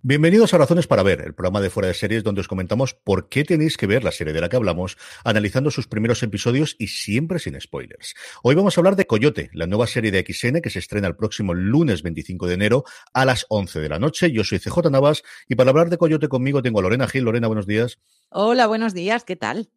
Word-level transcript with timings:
Bienvenidos 0.00 0.54
a 0.54 0.58
Razones 0.58 0.86
para 0.86 1.02
Ver, 1.02 1.22
el 1.22 1.34
programa 1.34 1.60
de 1.60 1.70
fuera 1.70 1.88
de 1.88 1.94
series 1.94 2.22
donde 2.22 2.40
os 2.40 2.46
comentamos 2.46 2.94
por 2.94 3.28
qué 3.28 3.42
tenéis 3.42 3.76
que 3.76 3.88
ver 3.88 4.04
la 4.04 4.12
serie 4.12 4.32
de 4.32 4.40
la 4.40 4.48
que 4.48 4.54
hablamos, 4.54 4.96
analizando 5.24 5.72
sus 5.72 5.88
primeros 5.88 6.22
episodios 6.22 6.76
y 6.78 6.86
siempre 6.86 7.40
sin 7.40 7.60
spoilers. 7.60 8.14
Hoy 8.44 8.54
vamos 8.54 8.78
a 8.78 8.80
hablar 8.80 8.94
de 8.94 9.08
Coyote, 9.08 9.50
la 9.52 9.66
nueva 9.66 9.88
serie 9.88 10.12
de 10.12 10.24
XN 10.24 10.60
que 10.60 10.70
se 10.70 10.78
estrena 10.78 11.08
el 11.08 11.16
próximo 11.16 11.52
lunes 11.52 12.04
25 12.04 12.46
de 12.46 12.54
enero 12.54 12.84
a 13.12 13.24
las 13.24 13.44
11 13.48 13.80
de 13.80 13.88
la 13.88 13.98
noche. 13.98 14.30
Yo 14.30 14.44
soy 14.44 14.60
CJ 14.60 14.88
Navas 14.88 15.24
y 15.48 15.56
para 15.56 15.70
hablar 15.70 15.90
de 15.90 15.98
Coyote 15.98 16.28
conmigo 16.28 16.62
tengo 16.62 16.78
a 16.78 16.82
Lorena 16.82 17.08
Gil. 17.08 17.24
Lorena, 17.24 17.48
buenos 17.48 17.66
días. 17.66 17.98
Hola, 18.28 18.68
buenos 18.68 18.94
días, 18.94 19.24
¿qué 19.24 19.34
tal? 19.34 19.68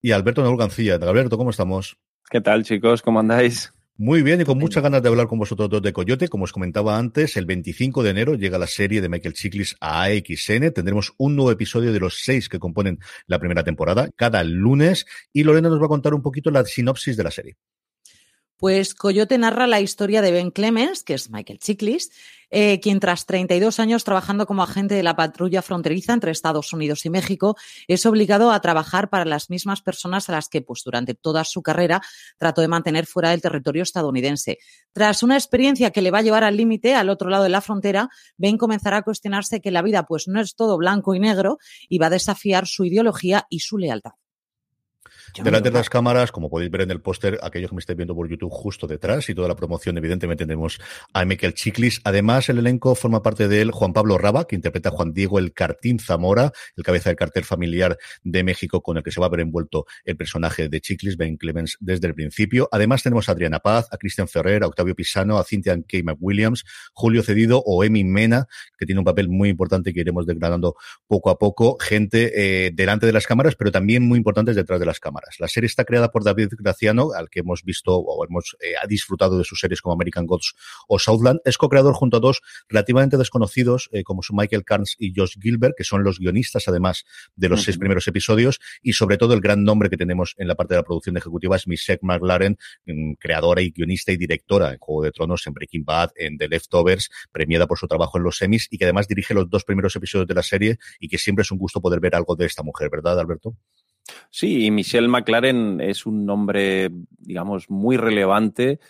Y 0.00 0.12
Alberto 0.12 0.56
Gancilla. 0.56 0.94
Alberto, 0.94 1.36
¿cómo 1.36 1.50
estamos? 1.50 1.98
¿Qué 2.30 2.40
tal, 2.40 2.62
chicos? 2.62 3.02
¿Cómo 3.02 3.18
andáis? 3.18 3.72
Muy 4.00 4.22
bien, 4.22 4.40
y 4.40 4.44
con 4.44 4.58
muchas 4.58 4.80
ganas 4.80 5.02
de 5.02 5.08
hablar 5.08 5.26
con 5.26 5.40
vosotros 5.40 5.68
dos 5.68 5.82
de 5.82 5.92
Coyote. 5.92 6.28
Como 6.28 6.44
os 6.44 6.52
comentaba 6.52 6.96
antes, 6.96 7.36
el 7.36 7.46
25 7.46 8.04
de 8.04 8.10
enero 8.10 8.34
llega 8.36 8.56
la 8.56 8.68
serie 8.68 9.00
de 9.00 9.08
Michael 9.08 9.34
Chiklis 9.34 9.74
a 9.80 10.04
AXN. 10.04 10.72
Tendremos 10.72 11.14
un 11.18 11.34
nuevo 11.34 11.50
episodio 11.50 11.92
de 11.92 11.98
los 11.98 12.22
seis 12.22 12.48
que 12.48 12.60
componen 12.60 13.00
la 13.26 13.40
primera 13.40 13.64
temporada, 13.64 14.08
cada 14.14 14.44
lunes. 14.44 15.04
Y 15.32 15.42
Lorena 15.42 15.68
nos 15.68 15.80
va 15.80 15.86
a 15.86 15.88
contar 15.88 16.14
un 16.14 16.22
poquito 16.22 16.52
la 16.52 16.64
sinopsis 16.64 17.16
de 17.16 17.24
la 17.24 17.32
serie. 17.32 17.56
Pues 18.56 18.94
Coyote 18.94 19.36
narra 19.36 19.66
la 19.66 19.80
historia 19.80 20.22
de 20.22 20.30
Ben 20.30 20.52
Clemens, 20.52 21.02
que 21.02 21.14
es 21.14 21.28
Michael 21.30 21.58
Chiklis, 21.58 22.12
eh, 22.50 22.80
quien 22.80 23.00
tras 23.00 23.26
32 23.26 23.78
años 23.80 24.04
trabajando 24.04 24.46
como 24.46 24.62
agente 24.62 24.94
de 24.94 25.02
la 25.02 25.16
patrulla 25.16 25.62
fronteriza 25.62 26.12
entre 26.12 26.30
Estados 26.30 26.72
Unidos 26.72 27.04
y 27.06 27.10
México, 27.10 27.56
es 27.86 28.06
obligado 28.06 28.50
a 28.50 28.60
trabajar 28.60 29.10
para 29.10 29.24
las 29.24 29.50
mismas 29.50 29.82
personas 29.82 30.28
a 30.28 30.32
las 30.32 30.48
que, 30.48 30.62
pues, 30.62 30.82
durante 30.84 31.14
toda 31.14 31.44
su 31.44 31.62
carrera 31.62 32.00
trató 32.38 32.60
de 32.60 32.68
mantener 32.68 33.06
fuera 33.06 33.30
del 33.30 33.42
territorio 33.42 33.82
estadounidense. 33.82 34.58
Tras 34.92 35.22
una 35.22 35.36
experiencia 35.36 35.90
que 35.90 36.02
le 36.02 36.10
va 36.10 36.18
a 36.18 36.22
llevar 36.22 36.44
al 36.44 36.56
límite, 36.56 36.94
al 36.94 37.10
otro 37.10 37.30
lado 37.30 37.44
de 37.44 37.50
la 37.50 37.60
frontera, 37.60 38.08
Ben 38.36 38.56
comenzará 38.56 38.98
a 38.98 39.02
cuestionarse 39.02 39.60
que 39.60 39.70
la 39.70 39.82
vida, 39.82 40.04
pues, 40.06 40.28
no 40.28 40.40
es 40.40 40.54
todo 40.54 40.76
blanco 40.78 41.14
y 41.14 41.20
negro 41.20 41.58
y 41.88 41.98
va 41.98 42.06
a 42.06 42.10
desafiar 42.10 42.66
su 42.66 42.84
ideología 42.84 43.46
y 43.50 43.60
su 43.60 43.78
lealtad. 43.78 44.12
Delante 45.42 45.70
de 45.70 45.78
las 45.78 45.88
cámaras, 45.88 46.32
como 46.32 46.50
podéis 46.50 46.70
ver 46.70 46.82
en 46.82 46.90
el 46.90 47.00
póster, 47.00 47.38
aquellos 47.42 47.70
que 47.70 47.76
me 47.76 47.80
estáis 47.80 47.96
viendo 47.96 48.14
por 48.14 48.28
YouTube 48.28 48.50
justo 48.50 48.86
detrás 48.86 49.28
y 49.28 49.34
toda 49.34 49.48
la 49.48 49.56
promoción, 49.56 49.96
evidentemente 49.98 50.44
tenemos 50.44 50.80
a 51.12 51.24
Michael 51.24 51.54
Chiklis. 51.54 52.00
Además, 52.04 52.48
el 52.48 52.58
elenco 52.58 52.94
forma 52.94 53.22
parte 53.22 53.48
de 53.48 53.60
él 53.60 53.70
Juan 53.70 53.92
Pablo 53.92 54.18
Raba, 54.18 54.46
que 54.46 54.56
interpreta 54.56 54.88
a 54.88 54.92
Juan 54.92 55.12
Diego 55.12 55.38
El 55.38 55.52
Cartín 55.52 55.98
Zamora, 55.98 56.52
el 56.76 56.84
cabeza 56.84 57.10
del 57.10 57.16
cartel 57.16 57.44
familiar 57.44 57.98
de 58.22 58.42
México 58.42 58.82
con 58.82 58.96
el 58.96 59.02
que 59.02 59.10
se 59.10 59.20
va 59.20 59.26
a 59.26 59.30
ver 59.30 59.40
envuelto 59.40 59.86
el 60.04 60.16
personaje 60.16 60.68
de 60.68 60.80
Chiklis, 60.80 61.16
Ben 61.16 61.36
Clemens, 61.36 61.76
desde 61.80 62.08
el 62.08 62.14
principio. 62.14 62.68
Además, 62.72 63.02
tenemos 63.02 63.28
a 63.28 63.32
Adriana 63.32 63.60
Paz, 63.60 63.86
a 63.90 63.96
Cristian 63.96 64.28
Ferrer, 64.28 64.62
a 64.62 64.66
Octavio 64.66 64.94
Pisano, 64.94 65.38
a 65.38 65.44
Cynthia 65.44 65.76
K. 65.76 65.98
McWilliams, 66.02 66.64
Julio 66.92 67.22
Cedido 67.22 67.62
o 67.64 67.84
Emi 67.84 68.04
Mena, 68.04 68.46
que 68.78 68.86
tiene 68.86 68.98
un 68.98 69.04
papel 69.04 69.28
muy 69.28 69.48
importante 69.48 69.92
que 69.92 70.00
iremos 70.00 70.26
degradando 70.26 70.76
poco 71.06 71.30
a 71.30 71.38
poco. 71.38 71.76
Gente 71.78 72.32
eh, 72.66 72.70
delante 72.72 73.06
de 73.06 73.12
las 73.12 73.26
cámaras, 73.26 73.54
pero 73.56 73.70
también 73.70 74.02
muy 74.02 74.18
importantes 74.18 74.56
detrás 74.56 74.80
de 74.80 74.86
las 74.86 75.00
cámaras. 75.00 75.17
La 75.38 75.48
serie 75.48 75.66
está 75.66 75.84
creada 75.84 76.10
por 76.10 76.24
David 76.24 76.50
Graciano, 76.58 77.12
al 77.12 77.28
que 77.30 77.40
hemos 77.40 77.62
visto 77.62 77.96
o 77.96 78.24
hemos 78.24 78.56
eh, 78.60 78.74
disfrutado 78.88 79.38
de 79.38 79.44
sus 79.44 79.60
series 79.60 79.82
como 79.82 79.94
American 79.94 80.26
Gods 80.26 80.54
o 80.88 80.98
Southland. 80.98 81.40
Es 81.44 81.58
co-creador 81.58 81.94
junto 81.94 82.18
a 82.18 82.20
dos 82.20 82.42
relativamente 82.68 83.16
desconocidos, 83.16 83.88
eh, 83.92 84.02
como 84.04 84.22
son 84.22 84.36
Michael 84.36 84.64
Carnes 84.64 84.96
y 84.98 85.12
Josh 85.14 85.36
Gilbert, 85.40 85.74
que 85.76 85.84
son 85.84 86.02
los 86.02 86.18
guionistas, 86.18 86.68
además, 86.68 87.04
de 87.36 87.48
los 87.48 87.62
seis 87.62 87.78
primeros 87.78 88.06
episodios. 88.08 88.60
Y 88.82 88.92
sobre 88.92 89.16
todo, 89.16 89.34
el 89.34 89.40
gran 89.40 89.64
nombre 89.64 89.90
que 89.90 89.96
tenemos 89.96 90.34
en 90.38 90.48
la 90.48 90.54
parte 90.54 90.74
de 90.74 90.80
la 90.80 90.84
producción 90.84 91.16
ejecutiva 91.16 91.56
es 91.56 91.66
Michelle 91.66 92.00
McLaren, 92.02 92.58
mm, 92.86 93.14
creadora 93.14 93.62
y 93.62 93.70
guionista 93.70 94.12
y 94.12 94.16
directora 94.16 94.72
en 94.72 94.78
Juego 94.78 95.02
de 95.02 95.12
Tronos, 95.12 95.46
en 95.46 95.54
Breaking 95.54 95.84
Bad, 95.84 96.10
en 96.16 96.38
The 96.38 96.48
Leftovers, 96.48 97.10
premiada 97.32 97.66
por 97.66 97.78
su 97.78 97.86
trabajo 97.86 98.18
en 98.18 98.24
los 98.24 98.36
semis 98.36 98.68
y 98.70 98.78
que 98.78 98.84
además 98.84 99.08
dirige 99.08 99.34
los 99.34 99.48
dos 99.48 99.64
primeros 99.64 99.94
episodios 99.96 100.26
de 100.26 100.34
la 100.34 100.42
serie 100.42 100.78
y 101.00 101.08
que 101.08 101.18
siempre 101.18 101.42
es 101.42 101.50
un 101.50 101.58
gusto 101.58 101.80
poder 101.80 102.00
ver 102.00 102.14
algo 102.14 102.36
de 102.36 102.46
esta 102.46 102.62
mujer, 102.62 102.90
¿verdad, 102.90 103.18
Alberto? 103.18 103.56
Sí, 104.30 104.64
y 104.64 104.70
Michelle 104.70 105.08
McLaren 105.08 105.80
es 105.80 106.06
un 106.06 106.24
nombre, 106.24 106.90
digamos, 107.18 107.70
muy 107.70 107.96
relevante 107.96 108.80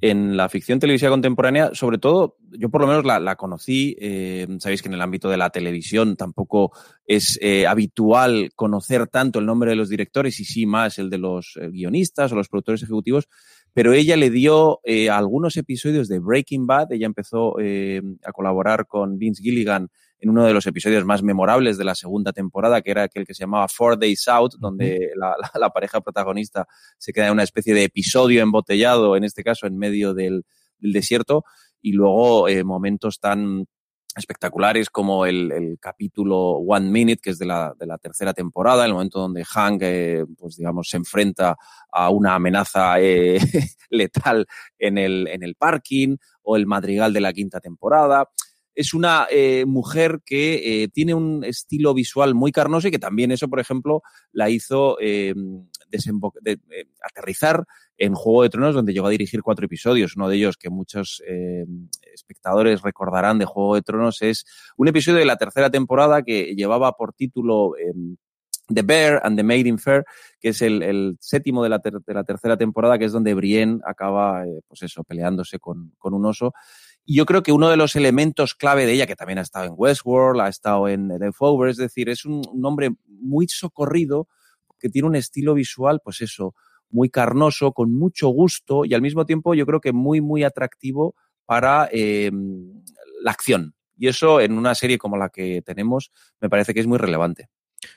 en 0.00 0.36
la 0.36 0.50
ficción 0.50 0.78
televisiva 0.78 1.10
contemporánea, 1.10 1.70
sobre 1.72 1.96
todo, 1.96 2.36
yo 2.50 2.68
por 2.68 2.82
lo 2.82 2.86
menos 2.86 3.06
la, 3.06 3.36
conocí, 3.36 3.96
eh, 3.98 4.46
sabéis 4.58 4.82
que 4.82 4.88
en 4.88 4.94
el 4.94 5.00
ámbito 5.00 5.30
de 5.30 5.38
la 5.38 5.48
televisión 5.48 6.16
tampoco 6.16 6.72
es 7.06 7.38
eh, 7.40 7.66
habitual 7.66 8.50
conocer 8.54 9.06
tanto 9.06 9.38
el 9.38 9.46
nombre 9.46 9.70
de 9.70 9.76
los 9.76 9.88
directores 9.88 10.40
y 10.40 10.44
sí 10.44 10.66
más 10.66 10.98
el 10.98 11.08
de 11.08 11.16
los 11.16 11.58
eh, 11.58 11.70
guionistas 11.70 12.32
o 12.32 12.34
los 12.34 12.50
productores 12.50 12.82
ejecutivos, 12.82 13.28
pero 13.72 13.94
ella 13.94 14.16
le 14.16 14.28
dio 14.28 14.80
algunos 15.10 15.56
episodios 15.56 16.06
de 16.08 16.18
Breaking 16.18 16.66
Bad, 16.66 16.92
ella 16.92 17.06
empezó 17.06 17.56
a 17.58 18.32
colaborar 18.32 18.86
con 18.86 19.18
Vince 19.18 19.42
Gilligan 19.42 19.88
en 20.24 20.30
uno 20.30 20.46
de 20.46 20.54
los 20.54 20.66
episodios 20.66 21.04
más 21.04 21.22
memorables 21.22 21.76
de 21.76 21.84
la 21.84 21.94
segunda 21.94 22.32
temporada, 22.32 22.80
que 22.80 22.90
era 22.90 23.02
aquel 23.02 23.26
que 23.26 23.34
se 23.34 23.42
llamaba 23.42 23.68
Four 23.68 23.98
Days 23.98 24.26
Out, 24.26 24.54
donde 24.58 25.10
la, 25.16 25.68
pareja 25.68 26.00
protagonista 26.00 26.66
se 26.96 27.12
queda 27.12 27.26
en 27.26 27.32
una 27.32 27.42
especie 27.42 27.74
de 27.74 27.84
episodio 27.84 28.42
embotellado, 28.42 29.16
en 29.16 29.24
este 29.24 29.44
caso 29.44 29.66
en 29.66 29.76
medio 29.76 30.14
del, 30.14 30.46
desierto, 30.78 31.44
y 31.82 31.92
luego 31.92 32.48
eh, 32.48 32.64
momentos 32.64 33.20
tan 33.20 33.66
espectaculares 34.16 34.88
como 34.88 35.26
el, 35.26 35.76
capítulo 35.78 36.52
One 36.52 36.88
Minute, 36.88 37.20
que 37.22 37.30
es 37.30 37.38
de 37.38 37.44
la, 37.44 37.74
tercera 38.00 38.32
temporada, 38.32 38.86
el 38.86 38.94
momento 38.94 39.20
donde 39.20 39.44
Hank, 39.44 39.82
eh, 39.82 40.24
pues 40.38 40.56
digamos, 40.56 40.88
se 40.88 40.96
enfrenta 40.96 41.54
a 41.92 42.08
una 42.08 42.34
amenaza 42.34 42.98
eh, 42.98 43.38
letal 43.90 44.46
en 44.78 44.96
el, 44.96 45.28
en 45.28 45.42
el 45.42 45.54
parking, 45.54 46.16
o 46.42 46.56
el 46.56 46.66
madrigal 46.66 47.12
de 47.12 47.20
la 47.20 47.32
quinta 47.34 47.60
temporada 47.60 48.30
es 48.74 48.94
una 48.94 49.26
eh, 49.30 49.64
mujer 49.66 50.20
que 50.24 50.82
eh, 50.82 50.88
tiene 50.88 51.14
un 51.14 51.44
estilo 51.44 51.94
visual 51.94 52.34
muy 52.34 52.52
carnoso 52.52 52.88
y 52.88 52.90
que 52.90 52.98
también 52.98 53.30
eso, 53.30 53.48
por 53.48 53.60
ejemplo, 53.60 54.02
la 54.32 54.50
hizo 54.50 54.96
eh, 55.00 55.34
aterrizar 57.02 57.64
en 57.96 58.14
Juego 58.14 58.42
de 58.42 58.50
Tronos, 58.50 58.74
donde 58.74 58.92
llegó 58.92 59.06
a 59.06 59.10
dirigir 59.10 59.42
cuatro 59.42 59.66
episodios. 59.66 60.16
Uno 60.16 60.28
de 60.28 60.36
ellos 60.36 60.56
que 60.56 60.68
muchos 60.68 61.22
espectadores 62.12 62.82
recordarán 62.82 63.38
de 63.38 63.44
Juego 63.44 63.76
de 63.76 63.82
Tronos 63.82 64.20
es 64.22 64.44
un 64.76 64.88
episodio 64.88 65.18
de 65.18 65.24
la 65.24 65.36
tercera 65.36 65.70
temporada 65.70 66.22
que 66.22 66.56
llevaba 66.56 66.92
por 66.92 67.12
título 67.12 67.74
The 68.66 68.82
Bear 68.82 69.20
and 69.22 69.36
the 69.36 69.44
Maiden 69.44 69.78
Fair, 69.78 70.04
que 70.40 70.48
es 70.48 70.62
el, 70.62 71.16
séptimo 71.20 71.62
de 71.62 71.68
la, 71.68 71.78
de 71.78 72.14
la, 72.14 72.24
tercera 72.24 72.56
temporada, 72.56 72.98
que 72.98 73.04
es 73.04 73.12
donde 73.12 73.34
Brienne 73.34 73.80
acaba, 73.86 74.42
pues 74.66 74.82
eso, 74.82 75.04
peleándose 75.04 75.60
con, 75.60 75.92
con 75.98 76.14
un 76.14 76.26
oso. 76.26 76.52
Y 77.04 77.16
yo 77.16 77.26
creo 77.26 77.42
que 77.42 77.52
uno 77.52 77.68
de 77.68 77.76
los 77.76 77.96
elementos 77.96 78.54
clave 78.54 78.86
de 78.86 78.92
ella, 78.92 79.06
que 79.06 79.16
también 79.16 79.38
ha 79.38 79.42
estado 79.42 79.66
en 79.66 79.74
Westworld, 79.76 80.40
ha 80.40 80.48
estado 80.48 80.88
en 80.88 81.08
The 81.08 81.30
Over, 81.38 81.70
es 81.70 81.76
decir, 81.76 82.08
es 82.08 82.24
un, 82.24 82.42
hombre 82.64 82.90
muy 83.06 83.46
socorrido, 83.48 84.28
que 84.78 84.88
tiene 84.88 85.08
un 85.08 85.16
estilo 85.16 85.54
visual, 85.54 86.00
pues 86.02 86.22
eso, 86.22 86.54
muy 86.90 87.10
carnoso, 87.10 87.72
con 87.72 87.92
mucho 87.92 88.28
gusto 88.28 88.84
y 88.84 88.94
al 88.94 89.02
mismo 89.02 89.26
tiempo 89.26 89.54
yo 89.54 89.66
creo 89.66 89.80
que 89.80 89.92
muy, 89.92 90.20
muy 90.20 90.44
atractivo 90.44 91.14
para 91.44 91.88
eh, 91.92 92.30
la 93.22 93.30
acción. 93.30 93.74
Y 93.96 94.08
eso 94.08 94.40
en 94.40 94.56
una 94.56 94.74
serie 94.74 94.98
como 94.98 95.16
la 95.16 95.28
que 95.28 95.62
tenemos 95.62 96.10
me 96.40 96.48
parece 96.48 96.74
que 96.74 96.80
es 96.80 96.86
muy 96.86 96.98
relevante. 96.98 97.48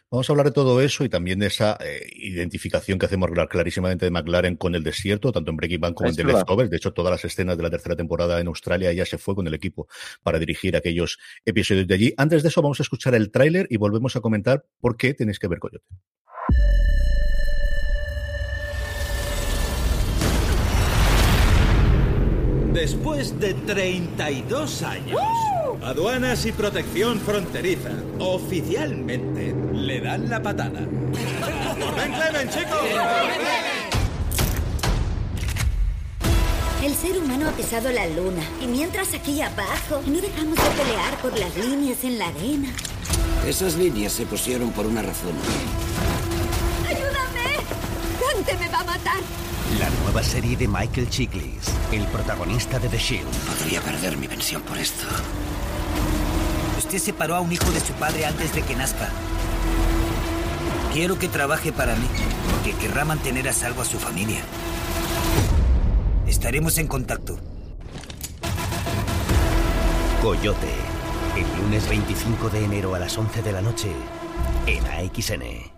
Vamos 0.10 0.30
a 0.30 0.34
hablar 0.34 0.48
de 0.48 0.52
todo 0.52 0.82
eso 0.82 1.04
y 1.04 1.10
también 1.10 1.40
de 1.40 1.48
esa 1.48 1.78
eh, 1.80 2.08
identificación 2.16 2.98
que 2.98 3.06
hacemos 3.06 3.30
clarísimamente 3.50 4.06
de 4.06 4.12
McLaren 4.12 4.56
con 4.56 4.76
el 4.76 4.84
desierto, 4.84 5.32
tanto 5.32 5.52
en 5.52 5.58
Breaking 5.58 5.82
Bad 5.82 5.94
como 5.94 6.10
en 6.10 6.16
The 6.16 6.24
Leftovers. 6.24 6.70
De 6.70 6.78
hecho, 6.78 6.94
todas 6.94 7.12
las 7.12 7.26
escenas 7.26 7.58
de 7.58 7.64
la 7.64 7.70
tercera 7.70 7.96
temporada 7.96 8.40
en 8.40 8.48
Australia 8.48 8.94
ya 8.94 9.06
se 9.06 9.18
fue 9.18 9.36
con 9.36 9.48
el 9.48 9.54
equipo 9.54 9.88
para 10.24 10.40
dirigir 10.40 10.76
aquellos 10.76 11.18
episodios 11.46 11.88
de 11.88 11.94
allí. 11.94 12.14
Antes 12.18 12.44
de 12.44 12.50
eso, 12.50 12.62
vamos 12.62 12.80
a 12.80 12.84
escuchar 12.84 13.16
el 13.16 13.32
tráiler 13.32 13.68
y 13.70 13.78
volvemos 13.78 14.16
a 14.16 14.22
comentar 14.22 14.66
por 14.80 14.98
qué 14.98 15.14
tenéis 15.14 15.40
que 15.40 15.48
ver 15.48 15.60
Coyote. 15.60 15.86
Después 22.78 23.40
de 23.40 23.56
32 23.56 24.84
años, 24.84 25.20
aduanas 25.84 26.46
y 26.46 26.52
protección 26.52 27.20
fronteriza 27.20 27.92
oficialmente 28.20 29.56
le 29.74 30.02
dan 30.02 30.30
la 30.30 30.42
patada. 30.42 30.80
¡Ven, 30.80 32.14
Clemen, 32.14 32.50
chicos! 32.50 32.80
El 36.84 36.94
ser 36.96 37.18
humano 37.18 37.50
ha 37.50 37.52
pisado 37.52 37.92
la 37.92 38.06
luna 38.08 38.42
y 38.62 38.68
mientras 38.68 39.14
aquí 39.14 39.42
abajo 39.42 40.02
no 40.06 40.22
dejamos 40.22 40.56
de 40.56 40.84
pelear 40.84 41.18
por 41.22 41.38
las 41.38 41.56
líneas 41.58 42.04
en 42.04 42.20
la 42.20 42.28
arena. 42.28 42.70
Esas 43.46 43.76
líneas 43.76 44.14
se 44.14 44.26
pusieron 44.26 44.72
por 44.72 44.86
una 44.86 45.02
razón. 45.02 45.34
¡Ayúdame! 46.88 47.58
¡Dante 48.34 48.58
me 48.58 48.70
va 48.70 48.80
a 48.80 48.84
matar! 48.84 49.22
La 49.80 49.90
nueva 50.02 50.24
serie 50.24 50.56
de 50.56 50.68
Michael 50.68 51.10
Chiklis, 51.10 51.72
el 51.92 52.06
protagonista 52.08 52.80
de 52.80 52.88
The 52.90 52.98
Shield. 52.98 53.36
Podría 53.46 53.82
perder 53.82 54.18
mi 54.18 54.28
pensión 54.28 54.62
por 54.62 54.78
esto. 54.78 55.06
Usted 56.78 57.00
separó 57.00 57.36
a 57.36 57.42
un 57.42 57.52
hijo 57.52 57.70
de 57.72 57.80
su 57.80 57.94
padre 57.94 58.26
antes 58.26 58.54
de 58.54 58.62
que 58.62 58.76
nazca. 58.76 59.10
Quiero 60.94 61.20
que 61.20 61.28
trabaje 61.28 61.72
para 61.72 61.96
mí, 61.96 62.08
porque 62.52 62.74
querrá 62.74 63.06
mantener 63.06 63.48
a 63.50 63.54
salvo 63.54 63.82
a 63.82 63.86
su 63.86 64.00
familia. 64.00 64.42
Estaremos 66.28 66.78
en 66.78 66.88
contacto. 66.88 67.38
Coyote, 70.22 70.74
el 71.36 71.62
lunes 71.62 71.88
25 71.88 72.50
de 72.50 72.66
enero 72.66 72.96
a 72.96 73.00
las 73.00 73.18
11 73.18 73.42
de 73.42 73.52
la 73.52 73.62
noche, 73.62 73.92
en 74.66 74.86
AXN. 74.86 75.77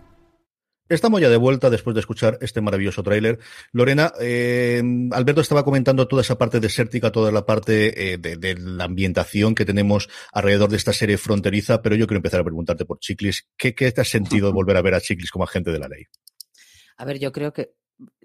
Estamos 0.90 1.20
ya 1.20 1.28
de 1.28 1.36
vuelta 1.36 1.70
después 1.70 1.94
de 1.94 2.00
escuchar 2.00 2.36
este 2.40 2.60
maravilloso 2.60 3.04
tráiler. 3.04 3.38
Lorena, 3.70 4.12
eh, 4.20 4.82
Alberto 5.12 5.40
estaba 5.40 5.64
comentando 5.64 6.08
toda 6.08 6.22
esa 6.22 6.36
parte 6.36 6.58
desértica, 6.58 7.12
toda 7.12 7.30
la 7.30 7.46
parte 7.46 8.14
eh, 8.14 8.18
de, 8.18 8.56
la 8.58 8.84
ambientación 8.84 9.54
que 9.54 9.64
tenemos 9.64 10.08
alrededor 10.32 10.68
de 10.68 10.76
esta 10.76 10.92
serie 10.92 11.16
fronteriza, 11.16 11.80
pero 11.80 11.94
yo 11.94 12.08
quiero 12.08 12.18
empezar 12.18 12.40
a 12.40 12.44
preguntarte 12.44 12.86
por 12.86 12.98
Chiclis. 12.98 13.46
¿Qué, 13.56 13.72
qué 13.72 13.92
te 13.92 14.00
has 14.00 14.08
sentido 14.08 14.52
volver 14.52 14.76
a 14.76 14.82
ver 14.82 14.94
a 14.94 15.00
Chiclis 15.00 15.30
como 15.30 15.44
agente 15.44 15.70
de 15.70 15.78
la 15.78 15.86
ley? 15.86 16.06
A 16.96 17.04
ver, 17.04 17.20
yo 17.20 17.30
creo 17.30 17.52
que 17.52 17.70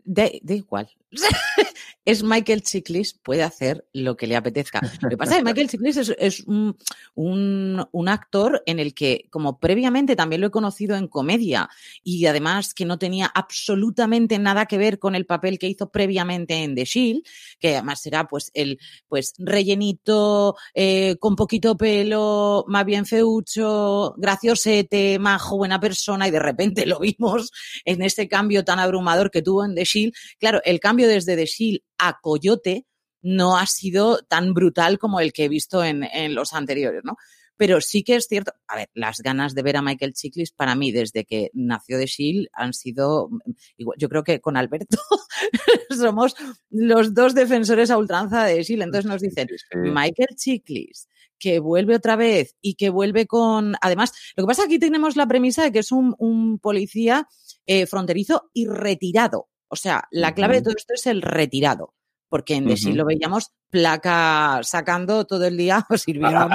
da, 0.05 0.29
igual. 0.47 0.89
es 2.05 2.23
Michael 2.23 2.61
Chiklis, 2.61 3.13
puede 3.13 3.41
hacer 3.41 3.85
lo 3.93 4.15
que 4.15 4.27
le 4.27 4.35
apetezca. 4.35 4.81
Lo 5.01 5.09
que 5.09 5.17
pasa 5.17 5.33
es 5.33 5.37
que 5.39 5.43
Michael 5.43 5.69
Chiklis 5.69 5.97
es, 6.17 6.43
un, 6.45 6.77
un, 7.15 8.07
actor 8.07 8.61
en 8.67 8.79
el 8.79 8.93
que, 8.93 9.27
como 9.31 9.59
previamente 9.59 10.15
también 10.15 10.41
lo 10.41 10.47
he 10.47 10.51
conocido 10.51 10.95
en 10.95 11.07
comedia, 11.07 11.67
y 12.03 12.25
además 12.27 12.73
que 12.73 12.85
no 12.85 12.99
tenía 12.99 13.25
absolutamente 13.25 14.37
nada 14.37 14.67
que 14.67 14.77
ver 14.77 14.99
con 14.99 15.15
el 15.15 15.25
papel 15.25 15.57
que 15.57 15.67
hizo 15.67 15.89
previamente 15.89 16.63
en 16.63 16.75
The 16.75 16.85
Shield, 16.85 17.23
que 17.59 17.73
además 17.73 18.05
era 18.05 18.27
pues 18.27 18.51
el 18.53 18.77
pues 19.07 19.33
rellenito, 19.39 20.55
eh, 20.75 21.15
con 21.19 21.35
poquito 21.35 21.75
pelo, 21.75 22.65
más 22.67 22.85
bien 22.85 23.07
feucho, 23.07 24.13
graciosete, 24.17 25.17
majo, 25.17 25.57
buena 25.57 25.79
persona, 25.79 26.27
y 26.27 26.31
de 26.31 26.39
repente 26.39 26.85
lo 26.85 26.99
vimos 26.99 27.51
en 27.83 28.03
ese 28.03 28.27
cambio 28.27 28.63
tan 28.63 28.77
abrumador 28.77 29.31
que 29.31 29.41
tuvo 29.41 29.65
en 29.65 29.73
The 29.73 29.85
Shield. 29.85 29.94
Claro, 30.39 30.61
el 30.65 30.79
cambio 30.79 31.07
desde 31.07 31.35
The 31.35 31.45
Shield 31.45 31.81
a 31.97 32.19
Coyote 32.21 32.85
no 33.21 33.57
ha 33.57 33.65
sido 33.65 34.19
tan 34.19 34.53
brutal 34.53 34.99
como 34.99 35.19
el 35.19 35.33
que 35.33 35.45
he 35.45 35.49
visto 35.49 35.83
en, 35.83 36.05
los 36.35 36.53
anteriores, 36.53 37.01
¿no? 37.03 37.17
Pero 37.57 37.81
sí 37.81 38.03
que 38.03 38.15
es 38.17 38.27
cierto, 38.27 38.51
a 38.67 38.75
ver, 38.75 38.89
las 38.93 39.19
ganas 39.19 39.55
de 39.55 39.63
ver 39.63 39.77
a 39.77 39.81
Michael 39.81 40.13
Chiklis 40.13 40.51
para 40.51 40.75
mí 40.75 40.91
desde 40.91 41.23
que 41.23 41.49
nació 41.53 41.97
de 41.97 42.05
Shield 42.05 42.47
han 42.53 42.73
sido, 42.73 43.29
igual, 43.77 43.97
yo 43.97 44.09
creo 44.09 44.23
que 44.23 44.41
con 44.41 44.57
Alberto 44.57 44.97
somos 45.89 46.35
los 46.69 47.13
dos 47.13 47.33
defensores 47.33 47.89
a 47.89 47.97
ultranza 47.97 48.43
de 48.43 48.61
Shield, 48.61 48.83
entonces 48.83 49.09
nos 49.09 49.21
dicen, 49.21 49.47
Michael 49.73 50.35
Chiklis, 50.35 51.07
que 51.39 51.59
vuelve 51.59 51.95
otra 51.95 52.15
vez 52.15 52.55
y 52.61 52.75
que 52.75 52.89
vuelve 52.89 53.25
con, 53.25 53.75
además, 53.81 54.11
lo 54.35 54.43
que 54.43 54.47
pasa 54.47 54.65
aquí 54.65 54.77
tenemos 54.77 55.15
la 55.15 55.27
premisa 55.27 55.63
de 55.63 55.71
que 55.71 55.79
es 55.79 55.91
un, 55.91 56.59
policía 56.61 57.27
eh, 57.65 57.87
fronterizo 57.87 58.51
y 58.53 58.67
retirado, 58.67 59.49
o 59.75 59.77
sea, 59.77 60.07
la 60.09 60.33
clave 60.33 60.55
de 60.55 60.61
todo 60.61 60.73
esto 60.77 60.93
es 60.93 61.05
el 61.05 61.21
retirado, 61.21 61.93
porque 62.29 62.55
en 62.55 62.65
Desi 62.65 62.93
lo 62.93 63.05
veíamos 63.05 63.51
placa 63.69 64.61
sacando 64.63 65.25
todo 65.25 65.45
el 65.45 65.57
día 65.57 65.85
sirviendo. 65.97 66.47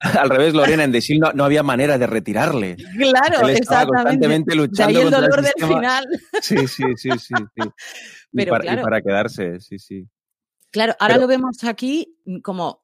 Al, 0.00 0.30
revés, 0.30 0.54
Lorena, 0.54 0.84
en 0.84 0.92
Desil 0.92 1.20
no, 1.20 1.30
no, 1.34 1.44
había 1.44 1.62
manera 1.62 1.98
de 1.98 2.06
retirarle. 2.06 2.76
Claro, 2.96 3.48
exactamente. 3.48 4.54
luchando 4.54 4.92
de 4.94 4.98
ahí 4.98 5.06
el 5.06 5.10
dolor 5.10 5.42
del 5.42 5.68
final. 5.68 6.06
Sí, 6.40 6.66
sí, 6.66 6.84
sí, 6.96 7.10
sí. 7.18 7.34
y, 8.32 8.46
para, 8.46 9.02
quedarse, 9.02 9.60
sí, 9.60 9.78
sí. 9.78 10.08
Claro, 10.70 10.94
ahora 10.98 11.18
lo 11.18 11.26
vemos 11.26 11.62
aquí 11.64 12.18
como 12.42 12.82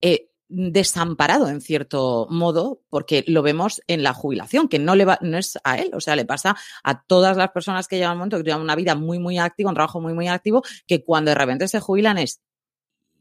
eh, 0.00 0.30
desamparado 0.56 1.48
en 1.48 1.60
cierto 1.60 2.28
modo 2.30 2.80
porque 2.88 3.24
lo 3.26 3.42
vemos 3.42 3.82
en 3.88 4.02
la 4.02 4.14
jubilación, 4.14 4.68
que 4.68 4.78
no 4.78 4.94
le 4.94 5.04
va, 5.04 5.18
no 5.20 5.36
es 5.36 5.58
a 5.64 5.78
él, 5.78 5.90
o 5.94 6.00
sea, 6.00 6.14
le 6.14 6.24
pasa 6.24 6.56
a 6.84 7.02
todas 7.02 7.36
las 7.36 7.50
personas 7.50 7.88
que 7.88 7.96
llevan 7.96 8.12
un 8.12 8.18
momento 8.18 8.36
que 8.38 8.44
llevan 8.44 8.62
una 8.62 8.76
vida 8.76 8.94
muy, 8.94 9.18
muy 9.18 9.38
activa, 9.38 9.70
un 9.70 9.74
trabajo 9.74 10.00
muy, 10.00 10.14
muy 10.14 10.28
activo, 10.28 10.62
que 10.86 11.02
cuando 11.02 11.30
de 11.30 11.34
repente 11.34 11.66
se 11.66 11.80
jubilan 11.80 12.18
es 12.18 12.40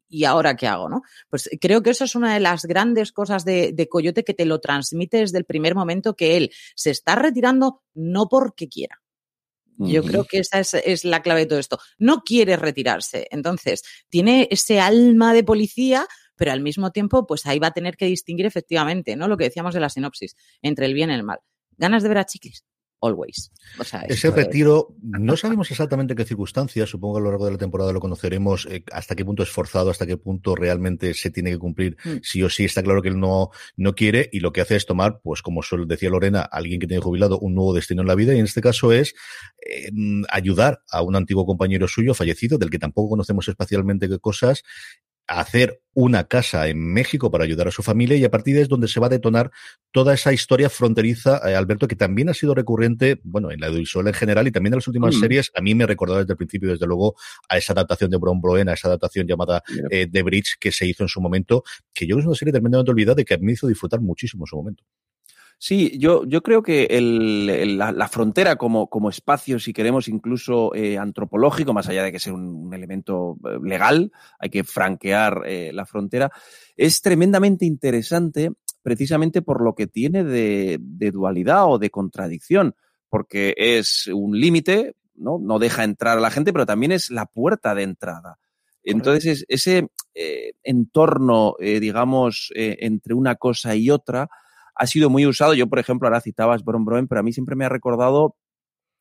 ¿y 0.10 0.26
ahora 0.26 0.56
qué 0.56 0.68
hago? 0.68 0.90
¿no? 0.90 1.02
Pues 1.28 1.50
creo 1.60 1.82
que 1.82 1.90
eso 1.90 2.04
es 2.04 2.16
una 2.16 2.36
de 2.36 2.40
las 2.40 2.66
grandes 2.66 3.12
cosas 3.12 3.46
de, 3.46 3.88
Coyote 3.90 4.24
que 4.24 4.36
te 4.36 4.46
lo 4.46 4.60
transmite 4.60 5.18
desde 5.18 5.40
el 5.40 5.46
primer 5.46 5.74
momento 5.74 6.16
que 6.16 6.38
él 6.38 6.52
se 6.76 6.92
está 6.92 7.16
retirando 7.16 7.82
no 7.96 8.28
porque 8.30 8.70
quiera. 8.70 9.00
Yo 9.80 10.04
creo 10.04 10.24
que 10.24 10.38
esa 10.38 10.60
es, 10.60 10.76
es, 10.76 11.04
la 11.04 11.24
clave 11.24 11.42
de 11.42 11.46
todo 11.48 11.60
esto. 11.60 11.80
No 11.98 12.22
quiere 12.22 12.56
retirarse. 12.58 13.28
Entonces, 13.32 13.84
tiene 14.08 14.48
ese 14.52 14.80
alma 14.80 15.34
de 15.34 15.44
policía, 15.44 16.08
pero 16.36 16.52
al 16.52 16.62
mismo 16.62 16.92
tiempo, 16.92 17.26
pues 17.28 17.46
ahí 17.46 17.60
va 17.60 17.68
a 17.68 17.72
tener 17.72 17.98
que 17.98 18.06
distinguir 18.06 18.46
efectivamente, 18.46 19.16
¿no? 19.16 19.28
Lo 19.28 19.38
que 19.38 19.46
decíamos 19.46 19.74
de 19.74 19.80
la 19.80 19.90
sinopsis, 19.90 20.36
entre 20.62 20.86
el 20.86 20.94
bien 20.94 21.10
y 21.12 21.14
el 21.14 21.24
mal. 21.24 21.40
¿Ganas 21.78 22.04
de 22.04 22.10
ver 22.10 22.20
a 22.20 22.26
Chiclis? 22.26 22.64
Always. 23.04 23.52
Ese 24.08 24.32
retiro, 24.32 24.96
no 25.02 25.36
sabemos 25.36 25.70
exactamente 25.70 26.16
qué 26.16 26.24
circunstancias, 26.24 26.90
supongo 26.90 27.16
que 27.16 27.20
a 27.20 27.24
lo 27.24 27.30
largo 27.32 27.46
de 27.46 27.52
la 27.52 27.58
temporada 27.58 27.92
lo 27.92 28.00
conoceremos, 28.00 28.66
eh, 28.72 28.86
hasta 28.94 29.14
qué 29.16 29.26
punto 29.26 29.44
es 29.44 29.50
forzado, 29.50 29.90
hasta 29.90 30.08
qué 30.08 30.16
punto 30.16 30.56
realmente 30.56 31.14
se 31.14 31.30
tiene 31.30 31.52
que 31.52 31.58
cumplir 31.58 31.98
mm. 32.04 32.18
sí 32.22 32.42
o 32.44 32.50
sí. 32.50 32.64
Está 32.64 32.82
claro 32.82 33.02
que 33.02 33.10
él 33.10 33.20
no, 33.20 33.50
no 33.76 33.94
quiere 33.94 34.30
y 34.32 34.40
lo 34.40 34.54
que 34.54 34.62
hace 34.62 34.78
es 34.78 34.86
tomar, 34.86 35.20
pues 35.22 35.42
como 35.42 35.62
decía 35.86 36.10
Lorena, 36.10 36.42
alguien 36.42 36.80
que 36.80 36.88
tiene 36.88 37.04
jubilado 37.04 37.40
un 37.40 37.56
nuevo 37.56 37.74
destino 37.74 38.02
en 38.02 38.08
la 38.08 38.16
vida 38.16 38.34
y 38.34 38.40
en 38.40 38.46
este 38.46 38.62
caso 38.62 38.94
es 38.94 39.14
eh, 39.70 39.92
ayudar 40.30 40.82
a 40.90 41.02
un 41.02 41.18
antiguo 41.18 41.46
compañero 41.46 41.90
suyo 41.90 42.14
fallecido, 42.14 42.58
del 42.58 42.70
que 42.70 42.80
tampoco 42.80 43.10
conocemos 43.10 43.50
especialmente 43.50 44.08
qué 44.08 44.20
cosas, 44.20 44.64
hacer 45.28 45.82
una 45.96 46.24
casa 46.26 46.68
en 46.68 46.92
México 46.92 47.30
para 47.30 47.44
ayudar 47.44 47.68
a 47.68 47.72
su 47.72 47.84
familia 47.84 48.18
y 48.18 48.26
a 48.26 48.32
partir 48.32 48.54
de 48.54 48.60
ahí 48.60 48.64
es 48.64 48.70
donde 48.70 48.88
se 48.88 49.00
va 49.00 49.08
a 49.08 49.10
detonar 49.10 49.52
toda 49.92 50.14
esa 50.14 50.34
historia 50.34 50.70
fronteriza, 50.70 51.40
eh, 51.48 51.56
Alberto, 51.56 51.88
que 51.88 51.96
también 51.96 52.30
ha 52.30 52.34
sido 52.34 52.56
recurrente, 52.56 53.20
bueno, 53.24 53.52
en 53.52 53.60
la 53.60 53.68
audiovisual 53.68 54.08
en 54.08 54.14
general 54.14 54.48
y 54.48 54.52
también 54.52 54.74
en 54.74 54.80
las 54.80 54.88
últimas 54.88 55.16
mm. 55.16 55.20
series. 55.20 55.52
A 55.56 55.62
mí 55.62 55.76
me 55.76 55.86
recordado 55.86 56.20
desde 56.20 56.34
el 56.34 56.38
principio, 56.38 56.70
desde 56.72 56.88
luego, 56.88 57.16
a 57.48 57.58
esa 57.58 57.74
adaptación 57.74 58.10
de 58.10 58.18
Brown 58.18 58.42
Broen, 58.42 58.70
a 58.70 58.74
esa 58.74 58.88
adaptación 58.88 59.28
llamada 59.28 59.62
eh, 59.92 60.08
The 60.12 60.24
Bridge 60.24 60.58
que 60.60 60.72
se 60.72 60.88
hizo 60.88 61.04
en 61.04 61.10
su 61.10 61.22
momento, 61.22 61.64
que 61.94 62.08
yo 62.08 62.18
es 62.18 62.26
una 62.26 62.36
serie 62.36 62.52
tremendamente 62.52 62.92
olvidada 62.92 63.22
y 63.22 63.26
que 63.26 63.38
me 63.38 63.52
hizo 63.52 63.68
disfrutar 63.68 64.02
muchísimo 64.02 64.44
en 64.44 64.48
su 64.48 64.56
momento. 64.56 64.84
Sí, 65.66 65.98
yo, 65.98 66.26
yo 66.26 66.44
creo 66.44 66.62
que 66.62 66.88
el, 66.90 67.78
la, 67.78 68.08
frontera 68.10 68.58
como, 68.58 68.90
como 68.90 69.10
espacio, 69.10 69.60
si 69.60 69.72
queremos, 69.72 70.10
incluso 70.10 70.76
eh, 70.76 70.98
antropológico, 70.98 71.74
más 71.74 71.88
allá 71.88 72.04
de 72.04 72.12
que 72.12 72.20
sea 72.20 72.34
un, 72.34 72.74
elemento 72.74 73.38
eh, 73.46 73.60
legal, 73.64 74.12
hay 74.40 74.50
que 74.50 74.66
franquear 74.66 75.44
eh, 75.46 75.72
la 75.72 75.86
frontera, 75.86 76.30
es 76.76 77.02
tremendamente 77.02 77.64
interesante 77.64 78.52
precisamente 78.82 79.42
por 79.42 79.64
lo 79.64 79.74
que 79.74 79.88
tiene 79.88 80.26
de, 80.26 80.80
de 80.82 81.12
dualidad 81.12 81.72
o 81.72 81.80
de 81.80 81.90
contradicción, 81.90 82.76
porque 83.08 83.54
es 83.56 84.08
un 84.08 84.38
límite, 84.38 84.98
¿no? 85.16 85.40
no 85.40 85.60
deja 85.60 85.86
entrar 85.86 86.18
a 86.18 86.22
la 86.22 86.30
gente, 86.30 86.52
pero 86.52 86.66
también 86.66 86.92
es 86.92 87.10
la 87.10 87.26
puerta 87.26 87.74
de 87.74 87.84
entrada. 87.84 88.38
Entonces, 88.84 89.46
ese 89.48 89.88
entorno, 90.62 91.56
digamos, 91.58 92.52
entre 92.54 93.14
una 93.14 93.36
cosa 93.36 93.78
y 93.78 93.90
otra, 93.90 94.28
ha 94.76 94.88
sido 94.88 95.10
muy 95.10 95.26
usado. 95.26 95.54
Yo, 95.54 95.68
por 95.68 95.80
ejemplo, 95.80 96.08
ahora 96.08 96.22
citabas 96.22 96.64
Bron 96.64 96.86
Broen, 96.86 97.08
pero 97.08 97.20
a 97.20 97.24
mí 97.24 97.34
siempre 97.34 97.56
me 97.56 97.66
ha 97.66 97.70
recordado 97.70 98.36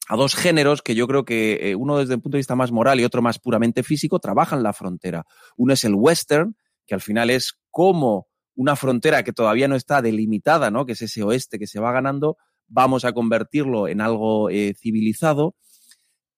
a 0.09 0.17
dos 0.17 0.35
géneros 0.35 0.83
que 0.83 0.95
yo 0.95 1.07
creo 1.07 1.25
que 1.25 1.71
eh, 1.71 1.75
uno 1.77 1.99
desde 1.99 2.15
el 2.15 2.21
punto 2.21 2.37
de 2.37 2.41
vista 2.41 2.57
más 2.57 2.73
moral 2.73 3.01
y 3.01 3.05
otro 3.05 3.23
más 3.23 3.39
puramente 3.39 3.83
físico 3.83 4.19
trabajan 4.19 4.63
la 4.63 4.73
frontera. 4.73 5.25
Uno 5.57 5.73
es 5.73 5.85
el 5.85 5.95
western, 5.95 6.57
que 6.87 6.95
al 6.95 7.01
final 7.01 7.31
es 7.31 7.59
como 7.71 8.27
una 8.55 8.77
frontera 8.77 9.23
que 9.23 9.33
todavía 9.33 9.69
no 9.69 9.77
está 9.77 10.03
delimitada, 10.03 10.71
¿no? 10.71 10.85
que 10.85 10.93
es 10.93 11.03
ese 11.03 11.23
oeste 11.23 11.59
que 11.59 11.67
se 11.67 11.81
va 11.81 11.93
ganando, 11.93 12.37
vamos 12.69 13.05
a 13.05 13.13
convertirlo 13.13 13.89
en 13.89 14.01
algo 14.01 14.51
eh, 14.51 14.75
civilizado. 14.79 15.55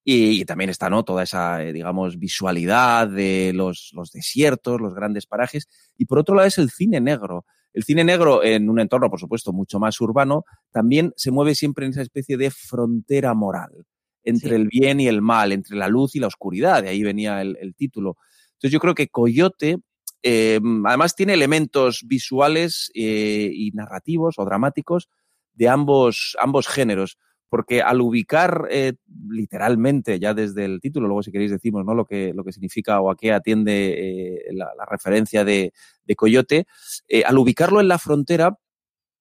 Y, 0.07 0.45
también 0.45 0.69
está, 0.69 0.91
¿no? 0.91 1.03
Toda 1.03 1.23
esa, 1.23 1.65
eh, 1.65 1.73
digamos, 1.73 2.19
visualidad 2.19 3.09
de 3.09 3.53
los, 3.55 3.91
los, 3.95 4.13
desiertos, 4.13 4.79
los 4.79 4.95
grandes 4.95 5.25
parajes. 5.25 5.67
Y 5.97 6.05
por 6.05 6.19
otro 6.19 6.35
lado 6.35 6.47
es 6.47 6.59
el 6.59 6.69
cine 6.69 7.01
negro. 7.01 7.47
El 7.75 7.83
cine 7.83 8.05
negro, 8.05 8.43
en 8.43 8.71
un 8.71 8.81
entorno, 8.81 9.11
por 9.11 9.21
supuesto, 9.21 9.53
mucho 9.53 9.79
más 9.79 10.01
urbano, 10.01 10.45
también 10.71 11.13
se 11.17 11.31
mueve 11.31 11.55
siempre 11.55 11.85
en 11.85 11.91
esa 11.91 12.03
especie 12.03 12.37
de 12.37 12.51
frontera 12.51 13.35
moral 13.35 13.85
entre 14.23 14.57
el 14.57 14.69
bien 14.69 15.01
y 15.01 15.09
el 15.09 15.21
mal, 15.21 15.53
entre 15.53 15.77
la 15.77 15.89
luz 15.89 16.17
y 16.17 16.21
la 16.21 16.29
oscuridad. 16.29 16.83
De 16.83 16.89
ahí 16.89 17.03
venía 17.03 17.43
el, 17.43 17.59
el 17.61 17.75
título. 17.75 18.17
Entonces 18.53 18.73
yo 18.73 18.81
creo 18.81 18.95
que 18.95 19.09
Coyote, 19.09 19.79
eh, 20.23 20.61
además, 20.87 21.15
tiene 21.15 21.35
elementos 21.35 22.03
visuales 22.07 22.91
eh, 22.95 23.51
y 23.53 23.73
narrativos 23.73 24.39
o 24.39 24.45
dramáticos 24.47 25.11
de 25.53 25.69
ambos, 25.69 26.37
ambos 26.41 26.67
géneros 26.67 27.19
porque 27.55 27.83
al 27.83 28.01
ubicar 28.01 28.67
eh, 28.69 28.95
literalmente, 29.31 30.19
ya 30.19 30.35
desde 30.35 30.65
el 30.65 30.81
título, 30.81 31.07
luego 31.07 31.23
si 31.23 31.31
queréis 31.31 31.53
decimos 31.53 31.85
¿no? 31.85 31.95
lo, 31.95 32.05
que, 32.05 32.33
lo 32.35 32.43
que 32.43 32.51
significa 32.51 33.01
o 33.01 33.13
a 33.13 33.17
qué 33.17 33.33
atiende 33.33 34.49
eh, 34.49 34.53
la, 34.55 34.73
referencia 34.91 35.45
de, 35.45 35.73
Coyote, 36.17 36.67
eh, 37.07 37.23
al 37.25 37.39
ubicarlo 37.39 37.81
en 37.81 37.87
la 37.87 38.01
frontera, 38.01 38.59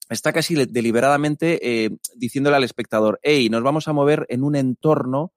está 0.09 0.33
casi 0.33 0.55
deliberadamente 0.65 1.91
diciéndole 2.15 2.55
al 2.55 2.63
espectador, 2.63 3.19
hey, 3.21 3.49
nos 3.51 3.61
vamos 3.61 3.87
a 3.87 3.93
mover 3.93 4.25
en 4.29 4.43
un 4.43 4.55
entorno 4.55 5.31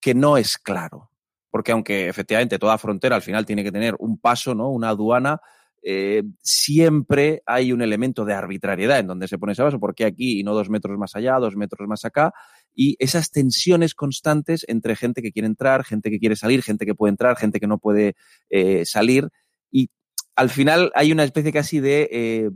que 0.00 0.14
no 0.14 0.36
es 0.36 0.58
claro. 0.58 1.10
Porque 1.50 1.72
aunque 1.72 2.06
efectivamente 2.08 2.60
toda 2.60 2.78
frontera 2.78 3.16
al 3.16 3.22
final 3.22 3.46
tiene 3.46 3.64
que 3.64 3.72
tener 3.72 3.96
un 3.98 4.16
paso, 4.16 4.54
¿no? 4.54 4.70
Una 4.70 4.90
aduana, 4.90 5.40
eh, 5.82 6.22
siempre 6.40 7.42
hay 7.46 7.72
un 7.72 7.82
elemento 7.82 8.24
de 8.24 8.34
arbitrariedad 8.34 8.98
en 8.98 9.06
donde 9.06 9.28
se 9.28 9.38
pone 9.38 9.52
ese 9.52 9.62
vaso, 9.62 9.78
porque 9.78 10.04
aquí 10.04 10.40
y 10.40 10.42
no 10.44 10.54
dos 10.54 10.70
metros 10.70 10.98
más 10.98 11.16
allá, 11.16 11.36
dos 11.38 11.56
metros 11.56 11.88
más 11.88 12.04
acá, 12.04 12.32
y 12.74 12.96
esas 12.98 13.30
tensiones 13.30 13.94
constantes 13.94 14.64
entre 14.68 14.96
gente 14.96 15.22
que 15.22 15.32
quiere 15.32 15.46
entrar, 15.46 15.84
gente 15.84 16.10
que 16.10 16.18
quiere 16.18 16.36
salir, 16.36 16.62
gente 16.62 16.86
que 16.86 16.94
puede 16.94 17.10
entrar, 17.10 17.36
gente 17.36 17.60
que 17.60 17.66
no 17.66 17.78
puede 17.78 18.14
eh, 18.50 18.84
salir, 18.84 19.28
y 19.70 19.90
al 20.36 20.50
final 20.50 20.92
hay 20.94 21.12
una 21.12 21.24
especie 21.24 21.52
casi 21.52 21.80
de 21.80 22.08
eh, 22.10 22.50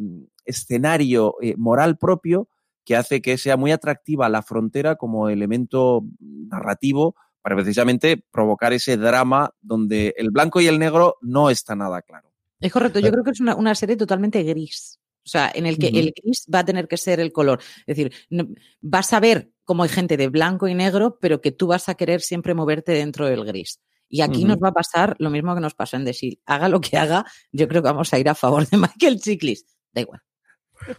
escenario 0.44 1.36
moral 1.56 1.98
propio 1.98 2.48
que 2.84 2.96
hace 2.96 3.22
que 3.22 3.38
sea 3.38 3.56
muy 3.56 3.70
atractiva 3.72 4.28
la 4.28 4.42
frontera 4.42 4.96
como 4.96 5.28
elemento 5.28 6.04
narrativo 6.20 7.14
para 7.42 7.56
precisamente 7.56 8.24
provocar 8.30 8.72
ese 8.72 8.96
drama 8.96 9.50
donde 9.60 10.14
el 10.16 10.30
blanco 10.30 10.60
y 10.60 10.68
el 10.68 10.78
negro 10.78 11.16
no 11.20 11.50
está 11.50 11.74
nada 11.74 12.02
claro. 12.02 12.31
Es 12.62 12.72
correcto, 12.72 13.00
yo 13.00 13.10
creo 13.10 13.24
que 13.24 13.30
es 13.30 13.40
una, 13.40 13.54
una 13.54 13.74
serie 13.74 13.96
totalmente 13.96 14.42
gris. 14.42 14.98
O 15.24 15.28
sea, 15.28 15.52
en 15.54 15.66
el 15.66 15.78
que 15.78 15.86
uh 15.86 15.90
-huh. 15.90 15.98
el 15.98 16.14
gris 16.16 16.46
va 16.52 16.60
a 16.60 16.64
tener 16.64 16.88
que 16.88 16.96
ser 16.96 17.20
el 17.20 17.32
color. 17.32 17.60
Es 17.86 17.96
decir, 17.96 18.12
no, 18.30 18.48
vas 18.80 19.12
a 19.12 19.20
ver 19.20 19.50
cómo 19.64 19.84
hay 19.84 19.88
gente 19.88 20.16
de 20.16 20.28
blanco 20.28 20.66
y 20.66 20.74
negro, 20.74 21.18
pero 21.20 21.40
que 21.40 21.52
tú 21.52 21.68
vas 21.68 21.88
a 21.88 21.94
querer 21.94 22.20
siempre 22.20 22.54
moverte 22.54 22.92
dentro 22.92 23.26
del 23.26 23.44
gris. 23.44 23.80
Y 24.08 24.20
aquí 24.20 24.40
uh 24.40 24.44
-huh. 24.44 24.48
nos 24.48 24.58
va 24.58 24.68
a 24.68 24.72
pasar 24.72 25.16
lo 25.18 25.30
mismo 25.30 25.54
que 25.54 25.60
nos 25.60 25.74
pasó 25.74 25.96
en 25.96 26.04
The. 26.04 26.38
Haga 26.46 26.68
lo 26.68 26.80
que 26.80 26.96
haga, 26.98 27.24
yo 27.52 27.68
creo 27.68 27.82
que 27.82 27.88
vamos 27.88 28.12
a 28.12 28.18
ir 28.18 28.28
a 28.28 28.34
favor 28.34 28.68
de 28.68 28.76
Michael 28.96 29.20
Chiklis. 29.20 29.64
Da 29.92 30.00
igual. 30.00 30.20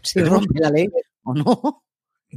Si 0.02 0.24
rompe 0.24 0.60
la 0.60 0.70
ley 0.70 0.88
o 1.24 1.34
no. 1.34 1.84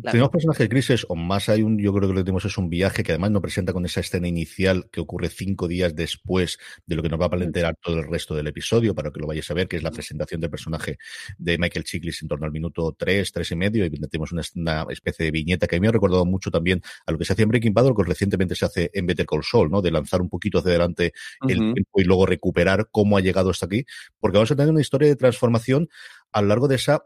Claro. 0.01 0.13
Tenemos 0.13 0.31
personajes 0.31 0.69
grises, 0.69 1.07
o 1.09 1.15
más 1.15 1.49
hay 1.49 1.63
un, 1.63 1.79
yo 1.79 1.93
creo 1.93 2.09
que 2.09 2.15
lo 2.15 2.21
que 2.21 2.25
tenemos 2.25 2.45
es 2.45 2.59
un 2.59 2.69
viaje 2.69 3.03
que 3.03 3.13
además 3.13 3.31
nos 3.31 3.43
presenta 3.43 3.73
con 3.73 3.85
esa 3.87 4.01
escena 4.01 4.29
inicial 4.29 4.89
que 4.91 5.01
ocurre 5.01 5.29
cinco 5.29 5.69
días 5.69 5.95
después 5.95 6.59
de 6.87 6.97
lo 6.97 7.03
que 7.03 7.09
nos 7.09 7.21
va 7.21 7.27
a 7.27 7.31
plantear 7.31 7.77
todo 7.81 7.99
el 7.99 8.07
resto 8.07 8.35
del 8.35 8.47
episodio, 8.47 8.95
para 8.95 9.11
que 9.11 9.21
lo 9.21 9.27
vayáis 9.27 9.51
a 9.51 9.55
ver, 9.55 9.69
que 9.69 9.77
es 9.77 9.83
la 9.83 9.91
presentación 9.91 10.41
del 10.41 10.51
personaje 10.51 10.99
de 11.39 11.59
Michael 11.59 11.85
Chiklis 11.85 12.23
en 12.23 12.29
torno 12.29 12.47
al 12.47 12.53
minuto 12.53 12.95
tres, 12.99 13.33
tres 13.33 13.51
y 13.51 13.57
medio, 13.57 13.85
y 13.85 13.91
tenemos 13.91 14.33
una, 14.33 14.43
una, 14.55 14.87
especie 14.91 15.25
de 15.25 15.31
viñeta 15.31 15.67
que 15.67 15.77
a 15.77 15.79
mí 15.79 15.83
me 15.83 15.89
ha 15.89 15.93
recordado 15.93 16.25
mucho 16.25 16.51
también 16.51 16.83
a 17.07 17.13
lo 17.13 17.19
que 17.19 17.25
se 17.25 17.33
hacía 17.33 17.45
en 17.45 17.49
Breaking 17.49 17.75
Bad, 17.75 17.87
o 17.87 17.95
que 17.95 18.05
recientemente 18.05 18.55
se 18.55 18.65
hace 18.65 18.91
en 18.93 19.07
Better 19.07 19.27
Call 19.27 19.43
Saul, 19.43 19.71
¿no? 19.71 19.83
De 19.83 19.91
lanzar 19.91 20.21
un 20.21 20.29
poquito 20.29 20.59
hacia 20.59 20.71
adelante 20.71 21.13
uh 21.41 21.47
-huh. 21.47 21.51
el 21.51 21.75
tiempo 21.75 22.01
y 22.01 22.05
luego 22.05 22.27
recuperar 22.27 22.89
cómo 22.91 23.17
ha 23.17 23.21
llegado 23.21 23.51
hasta 23.51 23.67
aquí, 23.67 23.85
porque 24.21 24.39
vamos 24.39 24.51
a 24.51 24.57
tener 24.57 24.71
una 24.71 24.81
historia 24.81 25.09
de 25.09 25.17
transformación 25.17 25.89
a 26.33 26.43
lo 26.43 26.49
largo 26.49 26.69
de 26.69 26.77
esa 26.77 27.05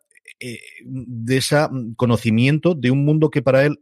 de 0.84 1.36
ese 1.36 1.56
conocimiento 1.96 2.74
de 2.74 2.90
un 2.90 3.04
mundo 3.04 3.30
que 3.30 3.42
para 3.42 3.64
él 3.64 3.80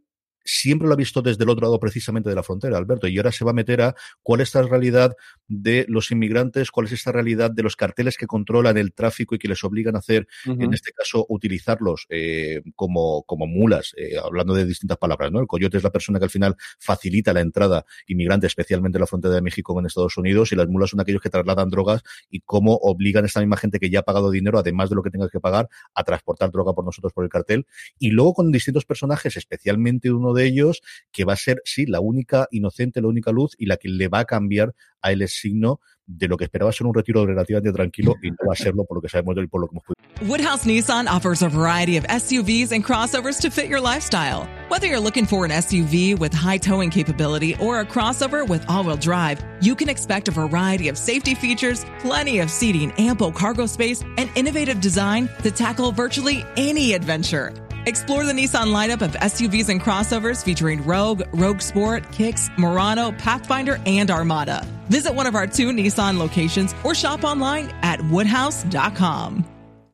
siempre 0.49 0.88
lo 0.88 0.95
ha 0.95 0.97
visto 0.97 1.21
desde 1.21 1.45
el 1.45 1.50
otro 1.50 1.67
lado 1.67 1.78
precisamente 1.78 2.31
de 2.31 2.35
la 2.35 2.43
frontera, 2.43 2.78
Alberto, 2.78 3.07
y 3.07 3.19
ahora 3.19 3.33
se 3.33 3.45
va 3.45 3.50
a 3.50 3.55
meter 3.55 3.83
a 3.83 3.95
cuál 4.23 4.40
es 4.40 4.49
esta 4.49 4.62
realidad 4.62 5.14
de 5.47 5.85
los 5.88 6.11
inmigrantes, 6.11 6.71
cuál 6.71 6.87
es 6.87 6.93
esta 6.93 7.12
realidad 7.12 7.50
de 7.50 7.62
los 7.62 7.76
carteles 7.76 8.17
que 8.17 8.26
controlan 8.26 8.78
el 8.78 8.95
tráfico 8.95 9.35
y 9.35 9.38
que 9.38 9.47
les 9.47 9.62
obligan 9.62 9.95
a 9.95 9.99
hacer, 9.99 10.26
uh 10.47 10.52
-huh. 10.52 10.64
en 10.64 10.73
este 10.73 10.93
caso, 10.93 11.26
utilizarlos 11.28 12.07
eh, 12.09 12.62
como, 12.76 13.25
como 13.25 13.47
mulas, 13.47 13.93
eh, 13.99 14.17
hablando 14.17 14.55
de 14.55 14.64
distintas 14.64 14.97
palabras, 14.97 15.31
¿no? 15.31 15.40
El 15.40 15.47
coyote 15.47 15.76
es 15.76 15.83
la 15.83 15.90
persona 15.90 16.19
que 16.19 16.25
al 16.25 16.31
final 16.31 16.57
facilita 16.81 17.35
la 17.35 17.43
entrada 17.43 17.85
inmigrante, 18.07 18.47
especialmente 18.47 18.97
en 18.97 19.00
la 19.00 19.07
frontera 19.07 19.35
de 19.35 19.43
México 19.43 19.75
con 19.75 19.85
Estados 19.85 20.17
Unidos, 20.17 20.50
y 20.52 20.57
las 20.57 20.67
mulas 20.67 20.90
son 20.90 21.00
aquellos 21.00 21.21
que 21.21 21.28
trasladan 21.28 21.69
drogas 21.69 22.02
y 22.31 22.40
cómo 22.40 22.75
obligan 22.76 23.25
a 23.25 23.26
esta 23.26 23.40
misma 23.40 23.59
gente 23.59 23.78
que 23.78 23.90
ya 23.90 24.00
ha 24.00 24.02
pagado 24.02 24.31
dinero, 24.31 24.59
además 24.59 24.88
de 24.88 24.97
lo 24.97 25.02
que 25.02 25.11
tenga 25.11 25.28
que 25.28 25.40
pagar, 25.40 25.69
a 25.95 26.05
transportar 26.05 26.50
droga 26.50 26.73
por 26.73 26.87
nosotros 26.87 27.12
por 27.12 27.25
el 27.25 27.31
cartel, 27.31 27.67
y 27.99 28.11
luego 28.12 28.33
con 28.33 28.50
distintos 28.50 28.87
personajes, 28.87 29.37
especialmente 29.37 30.11
uno 30.11 30.33
de 30.33 30.38
ellos, 30.47 30.80
que 31.12 31.25
va 31.25 31.35
a 31.35 31.37
ser, 31.37 31.61
sí, 31.64 31.87
la 31.87 32.00
única 32.00 32.49
inocente, 32.50 33.00
la 33.00 33.09
única 33.09 33.33
luz 33.33 33.54
y 33.59 33.66
la 33.66 33.76
que 33.76 33.88
le 33.88 34.09
va 34.09 34.21
a 34.21 34.25
cambiar 34.25 34.75
a 35.02 35.12
él 35.12 35.23
el 35.23 35.28
signo 35.28 35.80
de 36.07 36.26
lo 36.26 36.37
que 36.37 36.45
esperaba 36.45 36.73
ser 36.73 36.87
un 36.87 36.95
retiro 36.95 37.26
relativamente 37.26 37.73
tranquilo 37.73 38.14
y 38.23 38.30
no 38.30 38.37
va 38.49 38.54
a 38.54 38.57
serlo 38.57 38.85
por 38.85 38.97
lo 38.97 39.02
que 39.02 39.09
sabemos 39.09 39.35
de 39.35 39.42
él 39.42 39.49
por 39.49 39.61
lo 39.61 39.68
que 39.68 39.75
hemos 39.75 39.85
podido. 39.85 39.99
Woodhouse 40.26 40.64
Nissan 40.64 41.07
offers 41.07 41.42
a 41.42 41.49
variety 41.49 41.97
of 41.97 42.04
SUVs 42.04 42.73
and 42.73 42.85
crossovers 42.85 43.40
to 43.40 43.50
fit 43.50 43.68
your 43.68 43.80
lifestyle. 43.80 44.49
Whether 44.68 44.88
you're 44.88 44.99
looking 44.99 45.26
for 45.26 45.45
an 45.45 45.52
SUV 45.52 46.18
with 46.18 46.33
high 46.35 46.59
towing 46.59 46.90
capability 46.90 47.54
or 47.61 47.80
a 47.80 47.85
crossover 47.85 48.47
with 48.49 48.64
all-wheel 48.68 48.97
drive, 48.97 49.45
you 49.61 49.76
can 49.76 49.88
expect 49.88 50.26
a 50.26 50.33
variety 50.33 50.88
of 50.88 50.99
safety 50.99 51.35
features, 51.35 51.85
plenty 52.00 52.40
of 52.40 52.50
seating, 52.50 52.90
ample 52.99 53.30
cargo 53.30 53.66
space, 53.66 54.02
and 54.16 54.28
innovative 54.35 54.80
design 54.80 55.28
to 55.42 55.52
tackle 55.52 55.92
virtually 55.92 56.45
any 56.57 56.95
adventure. 56.95 57.52
Explore 57.87 58.25
the 58.25 58.32
Nissan 58.32 58.73
lineup 58.73 59.02
of 59.02 59.12
SUVs 59.12 59.68
and 59.68 59.80
crossovers 59.80 60.44
featuring 60.44 60.85
Rogue, 60.85 61.23
Rogue 61.32 61.61
Sport, 61.61 62.11
Kicks, 62.12 62.50
Murano, 62.58 63.12
Pathfinder, 63.12 63.80
and 63.87 64.11
Armada. 64.11 64.66
Visit 64.88 65.14
one 65.14 65.26
of 65.26 65.35
our 65.35 65.47
two 65.47 65.70
Nissan 65.70 66.18
locations 66.18 66.75
or 66.85 66.94
shop 66.94 67.25
online 67.25 67.70
at 67.82 68.00
woodhouse.com. 68.11 69.44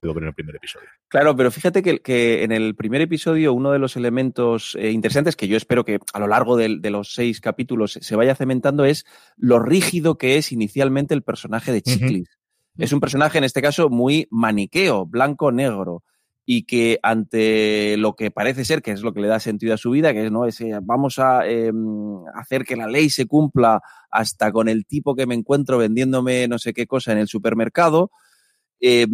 En 0.03 0.25
el 0.25 0.35
primer 0.35 0.57
episodio. 0.57 0.87
Claro, 1.09 1.35
pero 1.35 1.51
fíjate 1.51 1.83
que, 1.83 2.01
que, 2.01 2.43
en 2.43 2.53
el 2.53 2.75
primer 2.75 3.01
episodio 3.01 3.55
uno 3.55 3.71
de 3.71 3.79
los 3.79 3.97
elementos 3.97 4.77
eh, 4.79 4.91
interesantes 4.91 5.35
que 5.35 5.49
yo 5.49 5.57
espero 5.57 5.85
que 5.85 5.99
a 6.13 6.19
lo 6.19 6.27
largo 6.27 6.57
de, 6.57 6.77
de, 6.79 6.91
los 6.91 7.15
seis 7.15 7.41
capítulos 7.41 7.99
se 7.99 8.17
vaya 8.17 8.35
cementando 8.35 8.85
es 8.85 9.07
lo 9.37 9.61
rígido 9.61 10.19
que 10.19 10.37
es 10.37 10.53
inicialmente 10.53 11.15
el 11.15 11.23
personaje 11.23 11.73
de 11.73 11.81
Chiclis. 11.81 12.29
Uh 12.29 12.81
-huh. 12.81 12.85
Es 12.85 12.93
un 12.93 13.01
personaje 13.01 13.39
en 13.39 13.45
este 13.45 13.63
caso 13.63 13.89
muy 13.89 14.27
maniqueo, 14.31 15.07
blanco-negro 15.07 16.03
y 16.47 16.65
que 16.65 16.99
ante 17.03 17.97
lo 17.97 18.15
que 18.15 18.31
parece 18.31 18.65
ser 18.65 18.83
que 18.83 18.91
es 18.91 19.03
lo 19.03 19.15
que 19.15 19.21
le 19.21 19.29
da 19.29 19.41
sentido 19.41 19.75
a 19.75 19.79
su 19.79 19.91
vida, 19.91 20.13
que 20.13 20.27
es 20.27 20.31
no 20.31 20.47
vamos 20.83 21.19
a 21.19 21.49
eh, 21.49 21.73
hacer 22.35 22.65
que 22.65 22.77
la 22.77 22.87
ley 22.87 23.09
se 23.11 23.27
cumpla 23.27 23.81
hasta 24.11 24.53
con 24.53 24.69
el 24.69 24.85
tipo 24.87 25.15
que 25.15 25.27
me 25.27 25.35
encuentro 25.35 25.79
vendiéndome 25.79 26.47
no 26.49 26.59
sé 26.59 26.73
qué 26.75 26.87
cosa 26.87 27.13
en 27.13 27.19
el 27.19 27.29
supermercado, 27.29 28.11
eh, 28.81 29.07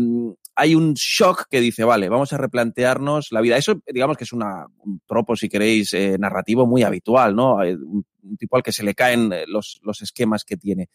hay 0.57 0.75
un 0.75 0.95
shock 0.95 1.47
que 1.49 1.61
dice, 1.61 1.85
vale, 1.85 2.09
vamos 2.09 2.33
a 2.33 2.37
replantearnos 2.37 3.31
la 3.31 3.41
vida. 3.41 3.57
Eso, 3.57 3.81
digamos 3.87 4.17
que 4.17 4.25
es 4.25 4.33
una, 4.33 4.67
un 4.85 5.01
tropo, 5.07 5.37
si 5.37 5.49
queréis, 5.49 5.95
eh, 5.95 6.19
narrativo 6.19 6.67
muy 6.67 6.83
habitual, 6.83 7.35
¿no? 7.35 7.55
Un, 7.55 8.05
un, 8.23 8.37
tipo 8.37 8.57
al 8.57 8.63
que 8.63 8.73
se 8.73 8.83
le 8.83 8.95
caen 8.95 9.33
eh, 9.33 9.45
los, 9.47 9.81
los 9.83 10.03
esquemas 10.03 10.45
que 10.45 10.57
tiene. 10.57 10.91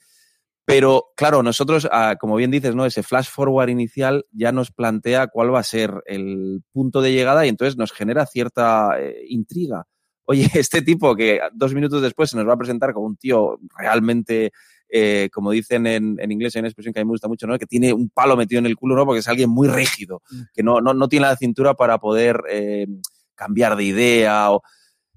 Pero 0.66 1.12
claro, 1.16 1.44
nosotros, 1.44 1.88
ah, 1.92 2.16
como 2.20 2.36
bien 2.36 2.50
dices, 2.50 2.76
¿no? 2.76 2.86
Ese 2.86 3.04
flash 3.04 3.30
forward 3.30 3.70
inicial 3.70 4.26
ya 4.32 4.52
nos 4.52 4.72
plantea 4.72 5.28
cuál 5.28 5.54
va 5.54 5.60
a 5.60 5.64
ser 5.64 6.02
el 6.08 6.64
punto 6.72 7.02
de 7.02 7.14
llegada 7.14 7.46
y 7.46 7.50
entonces 7.50 7.78
nos 7.78 7.92
genera 7.92 8.26
cierta 8.26 9.00
eh, 9.00 9.26
intriga. 9.30 9.86
Oye, 10.26 10.50
este 10.56 10.82
tipo 10.82 11.16
que 11.16 11.40
dos 11.54 11.74
minutos 11.76 12.02
después 12.02 12.32
se 12.32 12.38
nos 12.38 12.48
va 12.48 12.54
a 12.54 12.58
presentar 12.58 12.94
como 12.94 13.06
un 13.06 13.16
tío 13.16 13.60
realmente, 13.78 14.52
eh, 14.90 15.30
como 15.32 15.52
dicen 15.52 15.86
en, 15.86 16.18
en, 16.20 16.32
inglés, 16.32 16.56
hay 16.56 16.62
una 16.62 16.70
expresión 16.70 16.94
que 16.94 17.00
a 17.00 17.04
mí 17.04 17.08
me 17.08 17.14
gusta 17.14 17.28
mucho, 17.28 17.46
¿no? 17.46 17.60
Que 17.60 17.68
tiene 17.68 17.94
un 17.94 18.10
palo 18.10 18.36
metido 18.36 18.58
en 18.58 18.66
el 18.66 18.76
culo, 18.76 18.96
¿no? 18.96 19.06
Porque 19.06 19.20
es 19.20 19.28
alguien 19.28 19.52
muy 19.52 19.68
rígido, 19.68 20.24
que 20.52 20.64
no, 20.64 20.82
no, 20.82 20.96
no 20.96 21.08
tiene 21.08 21.28
la 21.28 21.38
cintura 21.38 21.76
para 21.76 22.00
poder 22.00 22.42
eh, 22.50 22.88
cambiar 23.36 23.76
de 23.76 23.84
idea 23.84 24.52
o 24.52 24.64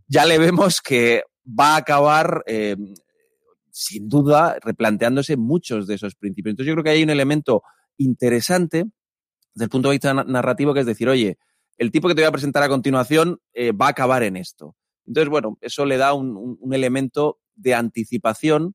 ya 0.07 0.27
le 0.27 0.39
vemos 0.39 0.81
que 0.83 1.23
va 1.47 1.75
a 1.75 1.77
acabar 1.79 2.43
eh, 2.47 2.77
sin 3.81 4.09
duda, 4.09 4.59
replanteándose 4.61 5.37
muchos 5.37 5.87
de 5.87 5.95
esos 5.95 6.17
principios. 6.17 6.53
Entonces 6.53 6.69
yo 6.69 6.75
creo 6.75 6.85
que 6.85 6.91
hay 6.91 7.03
un 7.05 7.11
elemento 7.11 7.63
interesante 7.97 8.85
desde 9.55 9.65
el 9.65 9.71
punto 9.71 9.89
de 9.89 9.95
vista 9.95 10.13
narrativo, 10.15 10.75
que 10.75 10.81
es 10.81 10.87
decir, 10.87 11.09
oye, 11.09 11.39
el 11.77 11.93
tipo 11.93 12.09
que 12.09 12.15
te 12.17 12.23
voy 12.23 12.29
a 12.29 12.33
presentar 12.33 12.63
a 12.65 12.69
continuación 12.69 13.41
eh, 13.53 13.71
va 13.73 13.87
a 13.87 13.91
acabar 13.91 14.25
en 14.25 14.37
esto. 14.37 14.75
Entonces, 15.07 15.29
bueno, 15.31 15.59
eso 15.61 15.85
le 15.87 15.97
da 15.97 16.13
un, 16.13 16.37
un- 16.37 16.59
un 16.61 16.75
elemento 16.75 17.39
de 17.55 17.75
anticipación 17.75 18.75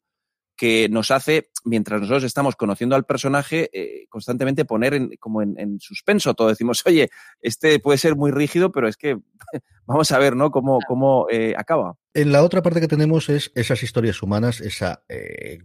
que 0.55 0.87
nos 0.89 1.11
hace, 1.11 1.49
mientras 1.65 1.99
nosotros 1.99 2.23
estamos 2.23 2.55
conociendo 2.55 2.95
al 2.95 3.05
personaje, 3.05 3.69
eh, 3.73 4.05
constantemente 4.09 4.65
poner 4.65 4.93
en, 4.93 5.11
como 5.19 5.41
en, 5.41 5.59
en 5.59 5.79
suspenso 5.81 6.33
todo. 6.33 6.47
Decimos, 6.47 6.81
oye, 6.85 7.09
este 7.41 7.79
puede 7.79 7.97
ser 7.97 8.15
muy 8.15 8.31
rígido, 8.31 8.71
pero 8.71 8.87
es 8.87 8.95
que 8.95 9.17
vamos 9.85 10.11
a 10.11 10.19
ver, 10.19 10.35
¿no? 10.37 10.51
Cómo, 10.51 10.79
cómo 10.87 11.27
eh, 11.29 11.55
acaba. 11.57 11.95
En 12.15 12.31
la 12.31 12.43
otra 12.43 12.61
parte 12.61 12.79
que 12.79 12.87
tenemos 12.87 13.27
es 13.29 13.51
esas 13.55 13.81
historias 13.81 14.21
humanas, 14.21 14.61
esa 14.61 15.03
eh, 15.09 15.57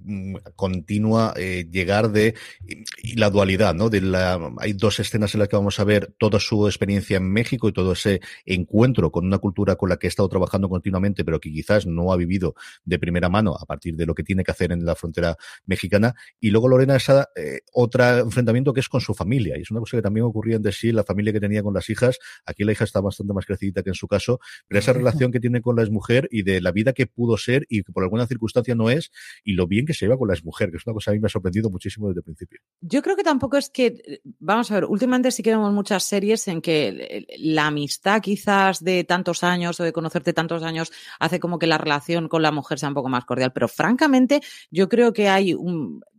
continua 0.56 1.34
eh, 1.36 1.68
llegar 1.70 2.10
de 2.10 2.36
y, 2.66 3.12
y 3.12 3.16
la 3.16 3.28
dualidad, 3.28 3.74
¿no? 3.74 3.90
De 3.90 4.00
la, 4.00 4.52
hay 4.56 4.72
dos 4.72 4.98
escenas 4.98 5.34
en 5.34 5.40
las 5.40 5.48
que 5.50 5.56
vamos 5.56 5.78
a 5.78 5.84
ver 5.84 6.14
toda 6.18 6.40
su 6.40 6.66
experiencia 6.66 7.18
en 7.18 7.30
México 7.30 7.68
y 7.68 7.72
todo 7.74 7.92
ese 7.92 8.22
encuentro 8.46 9.12
con 9.12 9.26
una 9.26 9.36
cultura 9.36 9.76
con 9.76 9.90
la 9.90 9.98
que 9.98 10.06
ha 10.06 10.08
estado 10.08 10.30
trabajando 10.30 10.70
continuamente, 10.70 11.22
pero 11.22 11.38
que 11.38 11.52
quizás 11.52 11.86
no 11.86 12.14
ha 12.14 12.16
vivido 12.16 12.54
de 12.82 12.98
primera 12.98 13.28
mano 13.28 13.54
a 13.54 13.66
partir 13.66 13.94
de 13.96 14.06
lo 14.06 14.14
que 14.14 14.22
tiene 14.22 14.42
que 14.42 14.50
hacer 14.50 14.72
en 14.72 14.86
la 14.86 14.94
frontera 14.94 15.36
mexicana. 15.66 16.14
Y 16.40 16.48
luego 16.48 16.68
Lorena 16.68 16.96
esa 16.96 17.28
eh, 17.36 17.60
otra 17.74 18.20
enfrentamiento 18.20 18.72
que 18.72 18.80
es 18.80 18.88
con 18.88 19.02
su 19.02 19.12
familia 19.12 19.58
y 19.58 19.62
es 19.62 19.70
una 19.70 19.80
cosa 19.80 19.98
que 19.98 20.02
también 20.02 20.24
ocurría 20.24 20.56
en 20.56 20.62
de 20.62 20.72
sí 20.72 20.92
la 20.92 21.04
familia 21.04 21.30
que 21.30 21.40
tenía 21.40 21.62
con 21.62 21.74
las 21.74 21.90
hijas. 21.90 22.18
Aquí 22.46 22.64
la 22.64 22.72
hija 22.72 22.84
está 22.84 23.02
bastante 23.02 23.34
más 23.34 23.44
crecidita 23.44 23.82
que 23.82 23.90
en 23.90 23.94
su 23.94 24.08
caso, 24.08 24.40
pero 24.66 24.78
esa 24.78 24.94
relación 24.94 25.30
que 25.30 25.40
tiene 25.40 25.60
con 25.60 25.76
la 25.76 25.82
exmujer 25.82 26.26
y 26.30 26.38
de 26.42 26.61
la 26.61 26.73
vida 26.73 26.92
que 26.92 27.07
pudo 27.07 27.37
ser 27.37 27.66
y 27.68 27.83
que 27.83 27.92
por 27.92 28.02
alguna 28.02 28.26
circunstancia 28.26 28.75
no 28.75 28.90
es 28.90 29.11
y 29.45 29.52
lo 29.52 29.66
bien 29.66 29.87
que 29.87 29.95
se 29.95 30.07
lleva 30.07 30.18
con 30.18 30.28
la 30.28 30.35
exmujer, 30.35 30.71
que 30.71 30.76
es 30.76 30.87
una 30.87 30.95
cosa 30.95 31.11
que 31.11 31.12
a 31.12 31.16
mí 31.16 31.21
me 31.21 31.26
ha 31.26 31.30
sorprendido 31.30 31.71
muchísimo 31.71 32.09
desde 32.09 32.21
el 32.21 32.25
principio. 32.25 32.61
Yo 32.80 33.02
creo 33.02 33.16
que 33.16 33.25
tampoco 33.25 33.57
es 33.57 33.71
que, 33.71 34.21
vamos 34.38 34.71
a 34.71 34.75
ver, 34.75 34.85
últimamente 34.85 35.30
sí 35.30 35.42
que 35.42 35.50
vemos 35.50 35.73
muchas 35.73 36.04
series 36.04 36.49
en 36.49 36.61
que 36.61 37.26
la 37.38 37.66
amistad 37.66 38.21
quizás 38.21 38.83
de 38.83 39.04
tantos 39.04 39.45
años 39.45 39.78
o 39.80 39.85
de 39.85 39.92
conocerte 39.92 40.33
tantos 40.33 40.62
años 40.62 40.92
hace 41.18 41.40
como 41.40 41.59
que 41.59 41.66
la 41.66 41.78
relación 41.78 42.28
con 42.28 42.42
la 42.42 42.52
mujer 42.52 42.78
sea 42.78 42.88
un 42.88 42.95
poco 42.95 43.09
más 43.09 43.25
cordial, 43.25 43.52
pero 43.52 43.68
francamente 43.68 44.40
yo 44.71 44.88
creo 44.88 45.12
que 45.12 45.28
hay 45.28 45.54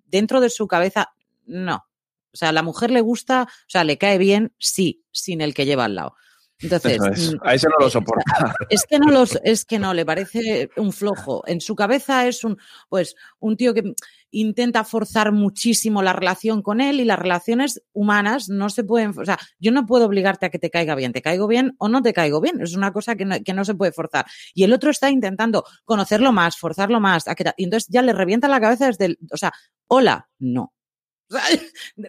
dentro 0.06 0.42
de 0.42 0.50
su 0.50 0.68
cabeza, 0.68 1.14
no. 1.46 1.86
O 2.32 2.38
sea, 2.38 2.50
a 2.50 2.54
la 2.54 2.64
mujer 2.64 2.92
le 2.92 3.02
gusta, 3.02 3.44
o 3.44 3.70
sea, 3.70 3.84
le 3.84 3.98
cae 3.98 4.18
bien, 4.18 4.54
sí, 4.60 5.04
sin 5.12 5.42
el 5.42 5.54
que 5.54 5.66
lleva 5.66 5.86
al 5.86 5.96
lado. 5.96 6.16
Entonces, 6.62 7.00
es. 7.14 7.34
mm, 7.34 7.38
A 7.42 7.54
eso 7.56 7.70
no 7.70 7.76
lo 7.86 7.90
soporta. 7.90 8.24
es 8.70 8.84
que 8.86 9.00
no 9.00 9.08
los, 9.12 9.40
es 9.44 9.66
que 9.66 9.80
no, 9.80 9.94
le 9.94 10.06
parece 10.06 10.70
un 10.76 10.92
flojo. 10.92 11.44
En 11.48 11.62
su 11.62 11.76
cabeza 11.76 12.28
es 12.28 12.44
un, 12.44 12.58
pues, 12.90 13.16
un 13.40 13.56
tío 13.58 13.74
que 13.74 13.94
intenta 14.32 14.84
forzar 14.84 15.32
muchísimo 15.32 16.04
la 16.04 16.14
relación 16.14 16.62
con 16.62 16.82
él 16.82 17.00
y 17.00 17.06
las 17.06 17.18
relaciones 17.18 17.82
humanas 17.94 18.48
no 18.48 18.70
se 18.70 18.84
pueden, 18.84 19.18
o 19.18 19.26
sea, 19.26 19.40
yo 19.58 19.72
no 19.72 19.88
puedo 19.88 20.06
obligarte 20.06 20.46
a 20.46 20.50
que 20.52 20.60
te 20.60 20.70
caiga 20.70 20.94
bien, 20.94 21.14
te 21.14 21.24
caigo 21.24 21.48
bien 21.48 21.74
o 21.80 21.90
no 21.90 22.04
te 22.04 22.14
caigo 22.14 22.40
bien, 22.40 22.62
es 22.62 22.76
una 22.76 22.94
cosa 22.94 23.16
que 23.16 23.26
no, 23.26 23.38
que 23.44 23.54
no 23.54 23.66
se 23.66 23.74
puede 23.74 23.92
forzar. 23.92 24.26
Y 24.54 24.64
el 24.66 24.74
otro 24.74 24.92
está 24.92 25.10
intentando 25.10 25.64
conocerlo 25.84 26.32
más, 26.32 26.58
forzarlo 26.58 27.00
más, 27.00 27.28
a 27.28 27.34
que, 27.34 27.46
y 27.58 27.64
entonces 27.64 27.90
ya 27.90 28.04
le 28.04 28.14
revienta 28.14 28.48
la 28.48 28.62
cabeza 28.62 28.86
desde 28.86 29.06
el, 29.06 29.20
o 29.32 29.38
sea, 29.38 29.52
hola, 29.88 30.30
no. 30.38 30.74
O 31.32 31.36
sea, 31.36 31.44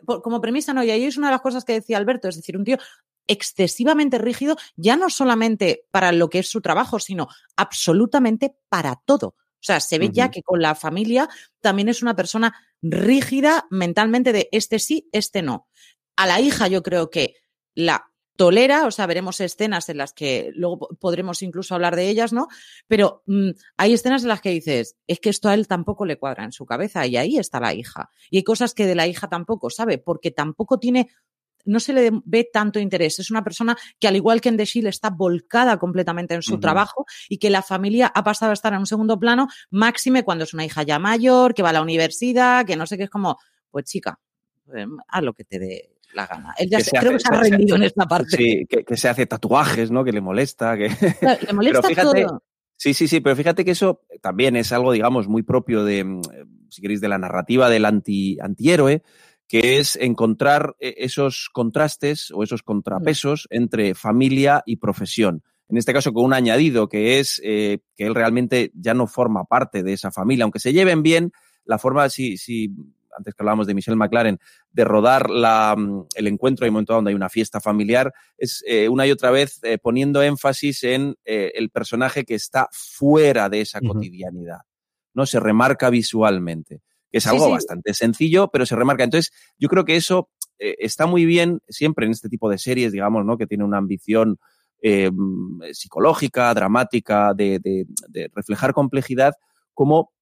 por- 0.06 0.22
como 0.22 0.40
premisa 0.40 0.72
no, 0.74 0.82
y 0.84 0.90
ahí 0.90 1.04
es 1.04 1.16
una 1.18 1.28
de 1.28 1.32
las 1.32 1.42
cosas 1.42 1.64
que 1.64 1.74
decía 1.74 1.96
Alberto, 1.98 2.28
es 2.28 2.36
decir, 2.36 2.56
un 2.56 2.64
tío 2.64 2.78
excesivamente 3.30 4.18
rígido, 4.18 4.56
ya 4.76 4.96
no 4.96 5.08
solamente 5.08 5.86
para 5.90 6.12
lo 6.12 6.28
que 6.28 6.40
es 6.40 6.48
su 6.50 6.60
trabajo, 6.60 6.98
sino 6.98 7.28
absolutamente 7.56 8.54
para 8.68 9.00
todo. 9.04 9.28
O 9.28 9.62
sea, 9.62 9.78
se 9.80 9.98
ve 9.98 10.10
ya 10.12 10.30
que 10.30 10.42
con 10.42 10.60
la 10.60 10.74
familia 10.74 11.28
también 11.60 11.88
es 11.88 12.02
una 12.02 12.16
persona 12.16 12.54
rígida 12.82 13.66
mentalmente 13.70 14.32
de 14.32 14.48
este 14.52 14.78
sí, 14.78 15.08
este 15.12 15.42
no. 15.42 15.68
A 16.16 16.26
la 16.26 16.40
hija 16.40 16.66
yo 16.68 16.82
creo 16.82 17.10
que 17.10 17.34
la 17.74 18.06
tolera, 18.36 18.86
o 18.86 18.90
sea, 18.90 19.06
veremos 19.06 19.38
escenas 19.40 19.90
en 19.90 19.98
las 19.98 20.14
que 20.14 20.50
luego 20.54 20.78
po- 20.78 20.88
podremos 20.98 21.42
incluso 21.42 21.74
hablar 21.74 21.94
de 21.94 22.08
ellas, 22.08 22.32
¿no? 22.32 22.48
Pero 22.88 23.22
mm, 23.26 23.50
hay 23.76 23.92
escenas 23.92 24.22
en 24.22 24.28
las 24.28 24.40
que 24.40 24.48
dices, 24.48 24.96
es 25.06 25.20
que 25.20 25.28
esto 25.28 25.50
a 25.50 25.54
él 25.54 25.68
tampoco 25.68 26.06
le 26.06 26.16
cuadra 26.18 26.44
en 26.44 26.52
su 26.52 26.64
cabeza 26.64 27.06
y 27.06 27.18
ahí 27.18 27.36
está 27.36 27.60
la 27.60 27.74
hija. 27.74 28.08
Y 28.30 28.38
hay 28.38 28.42
cosas 28.44 28.72
que 28.72 28.86
de 28.86 28.94
la 28.94 29.06
hija 29.06 29.28
tampoco 29.28 29.68
sabe, 29.68 29.98
porque 29.98 30.30
tampoco 30.30 30.78
tiene 30.78 31.10
no 31.64 31.80
se 31.80 31.92
le 31.92 32.10
ve 32.24 32.48
tanto 32.52 32.78
interés. 32.78 33.18
Es 33.18 33.30
una 33.30 33.42
persona 33.44 33.76
que, 33.98 34.08
al 34.08 34.16
igual 34.16 34.40
que 34.40 34.48
en 34.48 34.56
The 34.56 34.64
Shield, 34.64 34.88
está 34.88 35.10
volcada 35.10 35.78
completamente 35.78 36.34
en 36.34 36.42
su 36.42 36.58
trabajo 36.60 37.06
y 37.28 37.38
que 37.38 37.50
la 37.50 37.62
familia 37.62 38.10
ha 38.14 38.24
pasado 38.24 38.50
a 38.50 38.54
estar 38.54 38.72
en 38.72 38.80
un 38.80 38.86
segundo 38.86 39.18
plano, 39.18 39.48
máxime 39.70 40.22
cuando 40.24 40.44
es 40.44 40.54
una 40.54 40.64
hija 40.64 40.82
ya 40.82 40.98
mayor, 40.98 41.54
que 41.54 41.62
va 41.62 41.70
a 41.70 41.72
la 41.74 41.82
universidad, 41.82 42.64
que 42.66 42.76
no 42.76 42.86
sé 42.86 42.96
qué 42.96 43.04
es 43.04 43.10
como, 43.10 43.38
pues 43.70 43.84
chica, 43.84 44.18
eh, 44.74 44.86
haz 45.08 45.22
lo 45.22 45.32
que 45.34 45.44
te 45.44 45.58
dé 45.58 45.90
la 46.14 46.26
gana. 46.26 46.54
Él 46.58 46.68
ya 46.70 46.78
Que 46.78 46.84
se, 46.84 46.90
se 46.90 46.96
creo 46.98 47.12
que 47.12 47.20
se 47.20 47.28
ha 47.34 47.44
se- 47.44 47.50
rendido 47.50 47.76
en 47.76 47.82
esta 47.84 48.04
parte. 48.06 48.36
Sí, 48.36 48.66
que, 48.68 48.84
que 48.84 48.96
se 48.96 49.08
hace 49.08 49.26
tatuajes, 49.26 49.90
¿no? 49.90 50.02
Que 50.04 50.12
le 50.12 50.20
molesta, 50.20 50.76
que... 50.76 50.88
Claro, 51.20 51.40
Le 51.46 51.52
molesta 51.52 51.80
Pero 51.82 51.88
fíjate, 51.88 52.22
todo. 52.24 52.42
Sí, 52.76 52.94
sí, 52.94 53.06
sí, 53.08 53.20
pero 53.20 53.36
fíjate 53.36 53.64
que 53.64 53.72
eso 53.72 54.00
también 54.22 54.56
es 54.56 54.72
algo, 54.72 54.90
digamos, 54.92 55.28
muy 55.28 55.42
propio 55.42 55.84
de, 55.84 56.02
mm, 56.02 56.22
si 56.70 56.80
queréis, 56.82 57.00
de 57.00 57.08
la 57.08 57.18
narrativa 57.18 57.68
del 57.68 57.84
anti, 57.84 58.38
antihéroe, 58.40 59.02
que 59.50 59.78
es 59.78 59.96
encontrar 59.96 60.76
eh, 60.78 60.94
esos 60.98 61.50
contrastes 61.52 62.30
o 62.30 62.44
esos 62.44 62.62
contrapesos 62.62 63.48
entre 63.50 63.96
familia 63.96 64.62
y 64.64 64.76
profesión. 64.76 65.42
En 65.68 65.76
este 65.76 65.92
caso, 65.92 66.12
con 66.12 66.24
un 66.24 66.34
añadido 66.34 66.88
que 66.88 67.18
es 67.18 67.40
eh, 67.44 67.80
que 67.96 68.06
él 68.06 68.14
realmente 68.14 68.70
ya 68.74 68.94
no 68.94 69.08
forma 69.08 69.44
parte 69.44 69.82
de 69.82 69.92
esa 69.92 70.12
familia, 70.12 70.44
aunque 70.44 70.60
se 70.60 70.72
lleven 70.72 71.02
bien, 71.02 71.32
la 71.64 71.78
forma, 71.78 72.08
si, 72.08 72.36
si 72.36 72.72
antes 73.16 73.34
que 73.34 73.42
hablábamos 73.42 73.66
de 73.66 73.74
Michelle 73.74 73.96
McLaren, 73.96 74.38
de 74.72 74.84
rodar 74.84 75.30
la, 75.30 75.74
mm, 75.76 76.06
el 76.14 76.26
encuentro, 76.26 76.64
hay 76.64 76.68
un 76.68 76.74
momento 76.74 76.94
donde 76.94 77.10
hay 77.10 77.14
una 77.14 77.28
fiesta 77.28 77.60
familiar, 77.60 78.12
es 78.38 78.62
eh, 78.66 78.88
una 78.88 79.06
y 79.06 79.10
otra 79.10 79.30
vez 79.30 79.60
eh, 79.62 79.78
poniendo 79.78 80.22
énfasis 80.22 80.84
en 80.84 81.16
eh, 81.24 81.52
el 81.54 81.70
personaje 81.70 82.24
que 82.24 82.34
está 82.34 82.68
fuera 82.72 83.48
de 83.48 83.62
esa 83.62 83.80
cotidianidad. 83.80 84.60
¿no? 85.14 85.26
Se 85.26 85.40
remarca 85.40 85.90
visualmente. 85.90 86.82
Que 87.10 87.18
Es 87.18 87.24
Sí, 87.24 87.30
algo 87.30 87.46
sí. 87.46 87.50
bastante 87.52 87.94
sencillo, 87.94 88.48
pero 88.52 88.66
se 88.66 88.76
remarca. 88.76 89.04
Entonces, 89.04 89.32
yo 89.58 89.68
creo 89.68 89.84
que 89.84 89.96
eso 89.96 90.30
eh, 90.58 90.76
está 90.78 91.06
muy 91.06 91.24
bien 91.24 91.60
siempre 91.68 92.06
en 92.06 92.12
este 92.12 92.28
tipo 92.28 92.48
de 92.50 92.58
series, 92.58 92.92
digamos, 92.92 93.24
¿no? 93.24 93.36
Que 93.38 93.46
tiene 93.46 93.64
una 93.64 93.78
ambición 93.78 94.38
eh, 94.82 95.10
psicológica, 95.72 96.52
dramática, 96.54 97.34
de, 97.34 97.58
de- 97.58 97.86
de 98.08 98.30
reflejar 98.34 98.72
complejidad, 98.72 99.34
como 99.74 100.12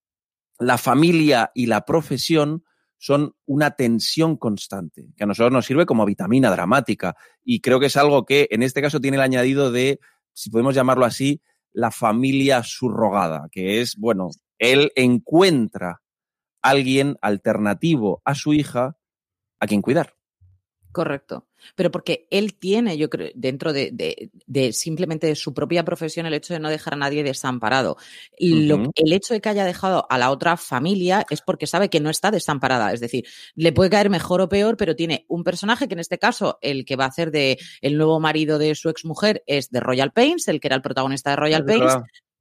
la 0.58 0.78
familia 0.78 1.50
y 1.54 1.66
la 1.66 1.82
profesión 1.84 2.64
son 3.00 3.34
una 3.46 3.70
tensión 3.72 4.36
constante, 4.36 5.06
que 5.16 5.22
a 5.22 5.26
nosotros 5.26 5.52
nos 5.52 5.66
sirve 5.66 5.86
como 5.86 6.04
vitamina 6.04 6.50
dramática. 6.50 7.14
Y 7.44 7.60
creo 7.60 7.78
que 7.78 7.86
es 7.86 7.96
algo 7.96 8.24
que 8.24 8.48
en 8.50 8.64
este 8.64 8.82
caso 8.82 9.00
tiene 9.00 9.16
el 9.18 9.22
añadido 9.22 9.70
de, 9.70 10.00
si 10.32 10.50
podemos 10.50 10.74
llamarlo 10.74 11.04
así, 11.04 11.40
la 11.72 11.92
familia 11.92 12.64
subrogada, 12.64 13.46
que 13.52 13.80
es, 13.80 13.94
bueno, 13.96 14.30
él 14.58 14.90
encuentra 14.96 16.00
alguien 16.70 17.16
alternativo 17.20 18.22
a 18.24 18.34
su 18.34 18.52
hija 18.54 18.96
a 19.60 19.66
quien 19.66 19.82
cuidar. 19.82 20.14
Correcto. 20.90 21.46
Pero 21.76 21.90
porque 21.90 22.26
él 22.30 22.54
tiene, 22.54 22.96
yo 22.96 23.10
creo, 23.10 23.30
dentro 23.34 23.72
de, 23.72 23.90
de- 23.92 24.30
de 24.46 24.72
simplemente 24.72 25.26
de 25.26 25.34
su 25.36 25.52
propia 25.52 25.84
profesión, 25.84 26.24
el 26.24 26.32
hecho 26.34 26.54
de 26.54 26.60
no 26.60 26.70
dejar 26.70 26.94
a 26.94 26.96
nadie 26.96 27.22
desamparado. 27.22 27.98
Lo- 28.38 28.90
el 28.94 29.12
hecho 29.12 29.34
de 29.34 29.40
que 29.40 29.48
haya 29.50 29.64
dejado 29.66 30.06
a 30.08 30.16
la 30.18 30.30
otra 30.30 30.56
familia 30.56 31.26
es 31.30 31.42
porque 31.42 31.66
sabe 31.66 31.90
que 31.90 32.00
no 32.00 32.08
está 32.10 32.30
desamparada. 32.30 32.92
Es 32.92 33.00
decir, 33.00 33.26
le 33.54 33.72
puede 33.72 33.90
caer 33.90 34.08
mejor 34.08 34.40
o 34.40 34.48
peor, 34.48 34.76
pero 34.76 34.96
tiene 34.96 35.26
un 35.28 35.44
personaje 35.44 35.88
que 35.88 35.94
en 35.94 36.00
este 36.00 36.18
caso, 36.18 36.58
el 36.62 36.84
que 36.86 36.96
va 36.96 37.04
a 37.04 37.08
hacer 37.08 37.30
de 37.30 37.58
el 37.82 37.96
nuevo 37.98 38.18
marido 38.18 38.58
de 38.58 38.74
su 38.74 38.88
exmujer 38.88 39.42
es 39.46 39.70
de 39.70 39.80
Royal 39.80 40.12
Pains, 40.12 40.48
el 40.48 40.58
que 40.58 40.68
era 40.68 40.76
el 40.76 40.82
protagonista 40.82 41.30
de 41.30 41.36
Royal 41.36 41.64
Pains. 41.66 41.92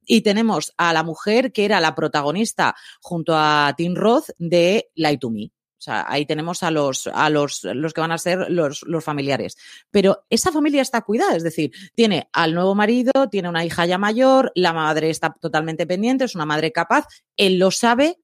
Y 0.08 0.22
tenemos 0.22 0.72
a 0.78 0.92
la 0.92 1.04
mujer 1.04 1.52
que 1.52 1.66
era 1.66 1.80
la 1.80 1.94
protagonista 1.94 2.74
junto 3.00 3.34
a 3.36 3.74
Tim 3.76 3.94
Roth 3.94 4.30
de 4.38 4.90
Lie 4.94 5.18
to 5.18 5.30
Me. 5.30 5.52
O 5.78 5.80
sea, 5.80 6.06
ahí 6.08 6.26
tenemos 6.26 6.64
a 6.64 6.72
los, 6.72 7.06
a 7.06 7.30
los, 7.30 7.62
los 7.62 7.92
que 7.92 8.00
van 8.00 8.10
a 8.10 8.18
ser 8.18 8.50
los, 8.50 8.82
los 8.82 9.04
familiares. 9.04 9.56
Pero 9.92 10.24
esa 10.28 10.50
familia 10.50 10.82
está 10.82 11.02
cuidada, 11.02 11.36
es 11.36 11.44
decir, 11.44 11.70
tiene 11.94 12.28
al 12.32 12.52
nuevo 12.52 12.74
marido, 12.74 13.12
tiene 13.30 13.48
una 13.48 13.64
hija 13.64 13.86
ya 13.86 13.96
mayor, 13.96 14.50
la 14.56 14.72
madre 14.72 15.08
está 15.08 15.32
totalmente 15.40 15.86
pendiente, 15.86 16.24
es 16.24 16.34
una 16.34 16.46
madre 16.46 16.72
capaz, 16.72 17.06
él 17.36 17.60
lo 17.60 17.70
sabe, 17.70 18.18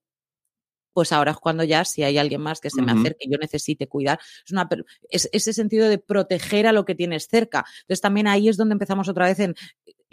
pues 0.95 1.13
ahora 1.13 1.33
es 1.33 1.37
cuando 1.37 1.65
ya, 1.65 1.85
si 1.85 2.03
hay 2.03 2.17
alguien 2.19 2.41
más 2.41 2.61
que 2.61 2.71
se 2.71 2.81
me 2.81 2.93
acerque 2.93 3.27
yo 3.29 3.37
necesite 3.37 3.89
cuidar, 3.89 4.19
es, 4.45 4.53
una, 4.53 4.69
es 5.11 5.29
ese 5.33 5.53
sentido 5.53 5.89
de 5.89 5.99
proteger 5.99 6.67
a 6.67 6.73
lo 6.73 6.85
que 6.85 6.95
tienes 6.95 7.29
cerca. 7.29 7.65
Entonces 7.83 8.01
también 8.01 8.29
ahí 8.29 8.49
es 8.49 8.57
donde 8.57 8.75
empezamos 8.75 9.09
otra 9.09 9.27
vez 9.27 9.41
en, 9.41 9.55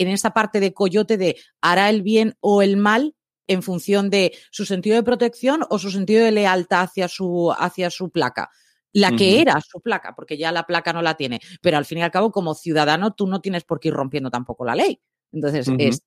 en 0.01 0.09
esa 0.09 0.31
parte 0.31 0.59
de 0.59 0.73
coyote 0.73 1.17
de 1.17 1.37
hará 1.61 1.89
el 1.89 2.01
bien 2.01 2.35
o 2.39 2.61
el 2.61 2.77
mal 2.77 3.15
en 3.47 3.63
función 3.63 4.09
de 4.09 4.33
su 4.49 4.65
sentido 4.65 4.95
de 4.95 5.03
protección 5.03 5.63
o 5.69 5.77
su 5.77 5.91
sentido 5.91 6.23
de 6.23 6.31
lealtad 6.31 6.83
hacia 6.83 7.07
su, 7.07 7.51
hacia 7.51 7.89
su 7.89 8.09
placa. 8.09 8.49
La 8.93 9.15
que 9.15 9.41
era 9.41 9.59
su 9.61 9.79
placa, 9.79 10.13
porque 10.15 10.37
ya 10.37 10.51
la 10.51 10.63
placa 10.63 10.91
no 10.91 11.01
la 11.01 11.15
tiene. 11.15 11.39
Pero 11.61 11.77
al 11.77 11.85
fin 11.85 11.99
y 11.99 12.01
al 12.03 12.11
cabo, 12.11 12.31
como 12.31 12.55
ciudadano, 12.55 13.13
tú 13.13 13.25
no 13.25 13.39
tienes 13.39 13.63
por 13.63 13.79
qué 13.79 13.87
ir 13.87 13.93
rompiendo 13.93 14.29
tampoco 14.29 14.65
la 14.65 14.75
ley. 14.75 14.99
Entonces, 15.31 15.69
es, 15.77 16.01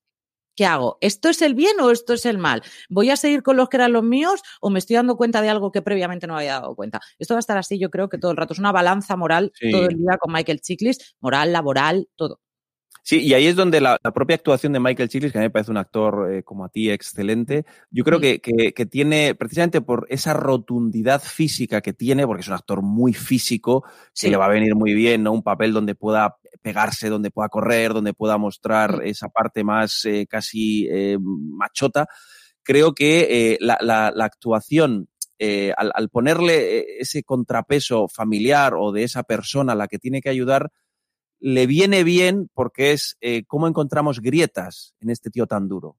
¿qué 0.54 0.66
hago? 0.66 0.98
¿Esto 1.00 1.30
es 1.30 1.40
el 1.40 1.54
bien 1.54 1.80
o 1.80 1.90
esto 1.90 2.12
es 2.12 2.26
el 2.26 2.37
mal? 2.37 2.62
¿Voy 2.90 3.09
a 3.09 3.16
seguir 3.16 3.42
con 3.42 3.57
los 3.57 3.70
que 3.70 3.78
eran 3.78 3.94
los 3.94 4.02
míos 4.02 4.42
o 4.61 4.68
me 4.68 4.78
estoy 4.78 4.96
dando 4.96 5.16
cuenta 5.16 5.40
de 5.40 5.48
algo 5.48 5.72
que 5.72 5.80
previamente 5.80 6.26
no 6.26 6.37
había 6.37 6.61
dado 6.61 6.76
cuenta? 6.76 7.00
Esto 7.18 7.33
va 7.33 7.38
a 7.38 7.40
estar 7.40 7.57
así, 7.57 7.78
yo 7.78 7.88
creo 7.88 8.11
que 8.11 8.18
todo 8.18 8.33
el 8.33 8.37
rato. 8.37 8.52
Es 8.52 8.59
una 8.59 8.72
balanza 8.72 9.16
moral 9.16 9.50
Sí. 9.59 9.70
todo 9.70 9.87
el 9.88 9.96
día 9.96 10.18
con 10.18 10.33
Michael 10.33 10.61
Chiklis, 10.61 11.16
moral, 11.20 11.52
laboral, 11.52 12.09
todo. 12.16 12.40
Sí, 13.07 13.21
y 13.21 13.35
ahí 13.35 13.47
es 13.47 13.55
donde 13.55 13.83
la, 13.83 13.99
propia 13.99 14.37
actuación 14.37 14.73
de 14.73 14.81
Michael 14.81 15.11
Chiklis, 15.11 15.31
que 15.31 15.37
a 15.37 15.43
mí 15.43 15.49
me 15.49 15.51
parece 15.51 15.71
un 15.71 15.77
actor 15.77 16.33
eh, 16.33 16.43
como 16.43 16.64
a 16.64 16.71
ti 16.71 16.90
excelente, 16.90 17.67
yo 17.90 18.03
creo 18.03 18.19
que, 18.19 18.40
que, 18.40 18.87
tiene, 18.87 19.35
precisamente 19.35 19.83
por 19.83 20.07
esa 20.09 20.33
rotundidad 20.33 21.21
física 21.23 21.83
que 21.83 21.93
tiene, 21.93 22.27
porque 22.27 22.40
es 22.40 22.49
un 22.49 22.55
actor 22.55 22.81
muy 22.81 23.12
físico, 23.12 23.85
que 24.19 24.31
le 24.31 24.38
va 24.38 24.47
a 24.47 24.49
venir 24.49 24.75
muy 24.75 24.95
bien, 24.95 25.23
¿no? 25.23 25.33
Un 25.33 25.43
papel 25.43 25.75
donde 25.75 25.95
pueda 25.95 26.38
pegarse, 26.62 27.11
donde 27.11 27.31
pueda 27.31 27.51
correr, 27.51 27.93
donde 27.93 28.14
pueda 28.14 28.38
mostrar 28.38 29.03
esa 29.05 29.29
parte 29.29 29.64
más 29.64 30.07
eh, 30.07 30.27
casi 30.27 30.88
eh, 30.90 31.19
machota. 31.21 32.07
Creo 32.62 32.95
que 32.95 33.59
la, 33.61 33.77
la, 33.83 34.12
la, 34.14 34.25
actuación 34.25 35.09
al, 35.38 35.93
al, 35.95 36.09
ponerle 36.09 37.01
ese 37.01 37.23
contrapeso 37.23 38.09
familiar 38.09 38.73
o 38.75 38.93
de 38.93 39.03
esa 39.03 39.25
persona 39.25 39.75
a 39.75 39.77
la 39.77 39.88
que 39.88 39.99
tiene 39.99 40.23
que 40.23 40.31
ayudar, 40.31 40.71
le 41.44 41.66
viene 41.66 42.04
bien 42.04 42.48
porque 42.54 42.92
es 42.92 43.18
eh, 43.20 43.44
cómo 43.46 43.68
encontramos 43.68 44.22
grietas 44.22 44.94
en 45.00 45.11
este 45.11 45.28
tío 45.28 45.46
tan 45.46 45.68
duro. 45.68 45.98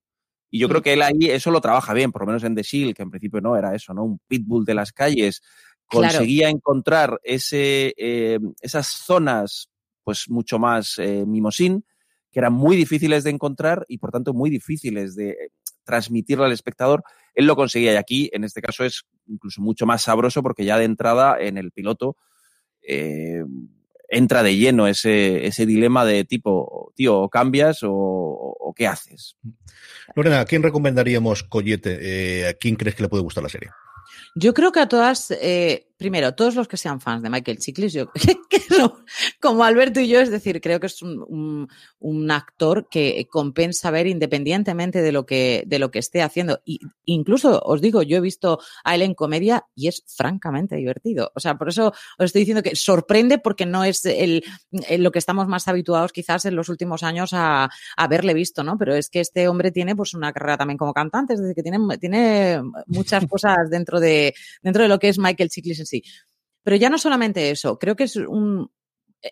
Y 0.49 0.57
yo 0.57 0.67
creo 0.67 0.81
que 0.81 0.93
él 0.93 1.03
ahí 1.03 1.29
eso 1.29 1.51
lo 1.51 1.61
trabaja 1.61 1.93
bien, 1.93 2.11
por 2.11 2.23
lo 2.23 2.25
menos 2.25 2.43
en 2.43 2.55
The 2.55 2.63
Shield, 2.63 2.95
que 2.95 3.03
en 3.03 3.11
principio 3.11 3.41
no 3.41 3.55
era 3.55 3.75
eso, 3.75 3.93
¿no? 3.93 4.05
Un 4.05 4.19
pitbull 4.27 4.65
de 4.65 4.73
las 4.73 4.91
calles. 4.91 5.43
Conseguía 5.85 6.49
encontrar 6.49 7.19
ese, 7.23 7.93
eh, 7.95 8.39
esas 8.59 8.87
zonas, 8.87 9.69
pues 10.03 10.31
mucho 10.31 10.57
más 10.57 10.97
eh, 10.97 11.25
mimosín, 11.27 11.85
que 12.31 12.39
eran 12.39 12.53
muy 12.53 12.75
difíciles 12.75 13.23
de 13.23 13.29
encontrar 13.29 13.85
y 13.87 13.99
por 13.99 14.09
tanto 14.09 14.33
muy 14.33 14.49
difíciles 14.49 15.13
de 15.13 15.51
transmitirle 15.83 16.45
al 16.45 16.53
espectador. 16.53 17.03
Él 17.35 17.45
lo 17.45 17.55
conseguía 17.55 17.93
y 17.93 17.97
aquí, 17.97 18.31
en 18.33 18.45
este 18.45 18.63
caso, 18.63 18.83
es 18.83 19.03
incluso 19.27 19.61
mucho 19.61 19.85
más 19.85 20.01
sabroso 20.01 20.41
porque 20.41 20.65
ya 20.65 20.79
de 20.79 20.85
entrada 20.85 21.39
en 21.39 21.59
el 21.59 21.71
piloto 21.71 22.17
entra 24.09 24.43
de 24.43 24.55
lleno 24.55 24.87
ese, 24.87 25.45
ese 25.45 25.65
dilema 25.65 26.05
de 26.05 26.23
tipo, 26.25 26.91
tío, 26.95 27.19
o 27.19 27.29
cambias 27.29 27.79
o, 27.83 28.73
qué 28.75 28.87
haces. 28.87 29.37
Lorena, 30.15 30.41
¿a 30.41 30.45
quién 30.45 30.63
recomendaríamos 30.63 31.43
Collete? 31.43 31.97
Eh, 32.01 32.47
¿A 32.49 32.53
quién 32.53 32.75
crees 32.75 32.95
que 32.95 33.03
le 33.03 33.09
puede 33.09 33.23
gustar 33.23 33.43
la 33.43 33.49
serie? 33.49 33.69
Yo 34.35 34.53
creo 34.53 34.73
que 34.73 34.81
a 34.81 34.89
todas, 34.89 35.31
eh, 35.31 35.84
primero, 35.97 36.35
todos 36.35 36.55
los 36.55 36.67
que 36.67 36.77
sean 36.77 36.99
fans 36.99 37.23
de 37.23 37.29
Michael 37.29 37.57
Chiklis, 37.57 37.93
yo, 37.93 38.11
como 39.41 39.63
Alberto 39.63 39.99
y 39.99 40.07
yo, 40.07 40.19
es 40.19 40.29
decir, 40.29 40.59
creo 40.61 40.79
que 40.79 40.87
es 40.87 41.01
un, 41.01 41.67
un, 41.99 42.31
actor 42.31 42.87
que 42.89 43.27
compensa 43.31 43.91
ver 43.91 44.07
independientemente 44.07 45.01
de 45.01 45.11
lo 45.11 45.25
que, 45.25 45.63
de 45.67 45.79
lo 45.79 45.91
que 45.91 45.99
esté 45.99 46.21
haciendo. 46.21 46.61
Y 46.65 46.79
incluso 47.05 47.61
os 47.63 47.81
digo, 47.81 48.01
yo 48.01 48.17
he 48.17 48.21
visto 48.21 48.59
a 48.83 48.95
él 48.95 49.03
en 49.03 49.13
comedia 49.13 49.65
y 49.75 49.87
es 49.87 50.03
francamente 50.07 50.75
divertido. 50.75 51.31
O 51.35 51.39
sea, 51.39 51.57
por 51.57 51.69
eso 51.69 51.93
os 52.17 52.25
estoy 52.25 52.41
diciendo 52.41 52.63
que 52.63 52.75
sorprende 52.75 53.37
porque 53.37 53.65
no 53.65 53.83
es 53.83 54.05
el, 54.05 54.43
lo 54.97 55.11
que 55.11 55.19
estamos 55.19 55.47
más 55.47 55.67
habituados 55.67 56.11
quizás 56.11 56.45
en 56.45 56.55
los 56.55 56.69
últimos 56.69 57.03
años 57.03 57.33
a, 57.33 57.65
a 57.65 57.69
haberle 57.95 58.33
visto, 58.33 58.63
¿no? 58.63 58.77
Pero 58.77 58.95
es 58.95 59.09
que 59.09 59.19
este 59.19 59.47
hombre 59.47 59.71
tiene 59.71 59.95
pues 59.95 60.13
una 60.13 60.33
carrera 60.33 60.57
también 60.57 60.77
como 60.77 60.93
cantante, 60.93 61.33
es 61.35 61.39
decir, 61.39 61.55
que 61.55 61.63
tiene, 61.63 61.79
tiene 61.99 62.61
muchas 62.87 63.25
cosas 63.29 63.69
dentro 63.69 63.99
de, 63.99 64.33
dentro 64.61 64.83
de 64.83 64.89
lo 64.89 64.99
que 64.99 65.09
es 65.09 65.19
Michael 65.19 65.49
Chiklis 65.49 65.84
sí. 65.85 66.03
Pero 66.63 66.77
ya 66.77 66.89
no 66.89 66.97
solamente 66.97 67.51
eso, 67.51 67.77
creo 67.77 67.95
que 67.95 68.05
es 68.05 68.15
un, 68.15 68.69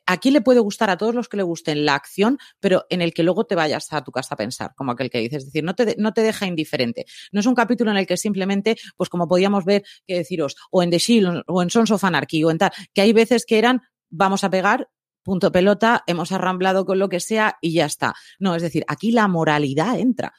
aquí 0.05 0.31
le 0.31 0.41
puede 0.41 0.59
gustar 0.59 0.89
a 0.89 0.97
todos 0.97 1.15
los 1.15 1.29
que 1.29 1.37
le 1.37 1.43
gusten 1.43 1.85
la 1.85 1.95
acción, 1.95 2.37
pero 2.59 2.85
en 2.89 3.01
el 3.01 3.13
que 3.13 3.23
luego 3.23 3.45
te 3.45 3.55
vayas 3.55 3.91
a 3.91 4.03
tu 4.03 4.11
casa 4.11 4.35
a 4.35 4.37
pensar, 4.37 4.73
como 4.75 4.91
aquel 4.91 5.09
que 5.09 5.19
dices. 5.19 5.39
Es 5.39 5.45
decir, 5.45 5.63
no 5.63 5.75
te, 5.75 5.95
no 5.97 6.13
te 6.13 6.21
deja 6.21 6.45
indiferente. 6.45 7.05
No 7.31 7.39
es 7.39 7.45
un 7.45 7.55
capítulo 7.55 7.91
en 7.91 7.97
el 7.97 8.07
que 8.07 8.17
simplemente, 8.17 8.77
pues 8.97 9.09
como 9.09 9.27
podíamos 9.27 9.65
ver, 9.65 9.83
que 10.07 10.15
deciros, 10.15 10.55
o 10.71 10.83
en 10.83 10.89
The 10.89 10.97
Shield, 10.97 11.43
o 11.47 11.61
en 11.61 11.69
Sons 11.69 11.91
of 11.91 12.03
Anarchy, 12.03 12.43
o 12.43 12.51
en 12.51 12.57
tal, 12.57 12.71
que 12.93 13.01
hay 13.01 13.13
veces 13.13 13.45
que 13.45 13.59
eran, 13.59 13.81
vamos 14.09 14.43
a 14.43 14.49
pegar, 14.49 14.89
punto 15.23 15.51
pelota, 15.51 16.03
hemos 16.07 16.31
arramblado 16.31 16.85
con 16.85 16.99
lo 16.99 17.09
que 17.09 17.19
sea 17.19 17.57
y 17.61 17.73
ya 17.73 17.85
está. 17.85 18.13
No, 18.39 18.55
es 18.55 18.61
decir, 18.61 18.83
aquí 18.87 19.11
la 19.11 19.27
moralidad 19.27 19.99
entra 19.99 20.33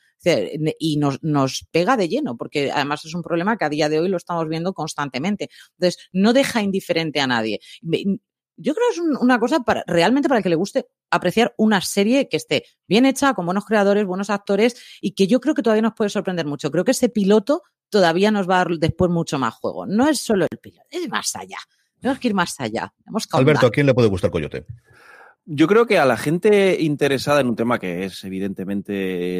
y 0.78 0.96
nos, 0.96 1.22
nos 1.22 1.66
pega 1.70 1.96
de 1.96 2.08
lleno, 2.08 2.36
porque 2.36 2.70
además 2.72 3.04
es 3.04 3.14
un 3.14 3.22
problema 3.22 3.56
que 3.56 3.64
a 3.64 3.68
día 3.68 3.88
de 3.88 4.00
hoy 4.00 4.08
lo 4.08 4.16
estamos 4.16 4.48
viendo 4.48 4.72
constantemente. 4.72 5.50
Entonces, 5.78 6.08
no 6.12 6.32
deja 6.32 6.62
indiferente 6.62 7.20
a 7.20 7.26
nadie. 7.26 7.60
Yo 8.56 8.74
creo 8.74 8.86
que 8.88 8.94
es 8.94 9.20
una 9.20 9.40
cosa 9.40 9.60
para, 9.60 9.82
realmente 9.86 10.28
para 10.28 10.38
el 10.38 10.42
que 10.42 10.48
le 10.48 10.54
guste 10.54 10.86
apreciar 11.10 11.54
una 11.58 11.80
serie 11.80 12.28
que 12.28 12.36
esté 12.36 12.64
bien 12.86 13.04
hecha, 13.04 13.34
con 13.34 13.46
buenos 13.46 13.64
creadores, 13.64 14.04
buenos 14.04 14.30
actores 14.30 14.76
y 15.00 15.12
que 15.12 15.26
yo 15.26 15.40
creo 15.40 15.54
que 15.54 15.62
todavía 15.62 15.82
nos 15.82 15.94
puede 15.94 16.10
sorprender 16.10 16.46
mucho. 16.46 16.70
Creo 16.70 16.84
que 16.84 16.92
ese 16.92 17.08
piloto 17.08 17.62
todavía 17.88 18.30
nos 18.30 18.48
va 18.48 18.56
a 18.56 18.58
dar 18.58 18.78
después 18.78 19.10
mucho 19.10 19.38
más 19.38 19.54
juego. 19.54 19.86
No 19.86 20.08
es 20.08 20.20
solo 20.20 20.46
el 20.50 20.58
piloto, 20.58 20.86
es 20.90 21.08
más 21.08 21.34
allá. 21.36 21.58
Tenemos 22.00 22.20
que 22.20 22.28
ir 22.28 22.34
más 22.34 22.60
allá. 22.60 22.92
Alberto, 23.32 23.66
¿a 23.66 23.70
quién 23.70 23.86
le 23.86 23.94
puede 23.94 24.08
gustar 24.08 24.30
Coyote? 24.30 24.66
Yo 25.46 25.66
creo 25.66 25.86
que 25.86 25.98
a 25.98 26.06
la 26.06 26.16
gente 26.16 26.80
interesada 26.80 27.40
en 27.40 27.48
un 27.48 27.56
tema 27.56 27.78
que 27.78 28.04
es 28.04 28.24
evidentemente 28.24 28.92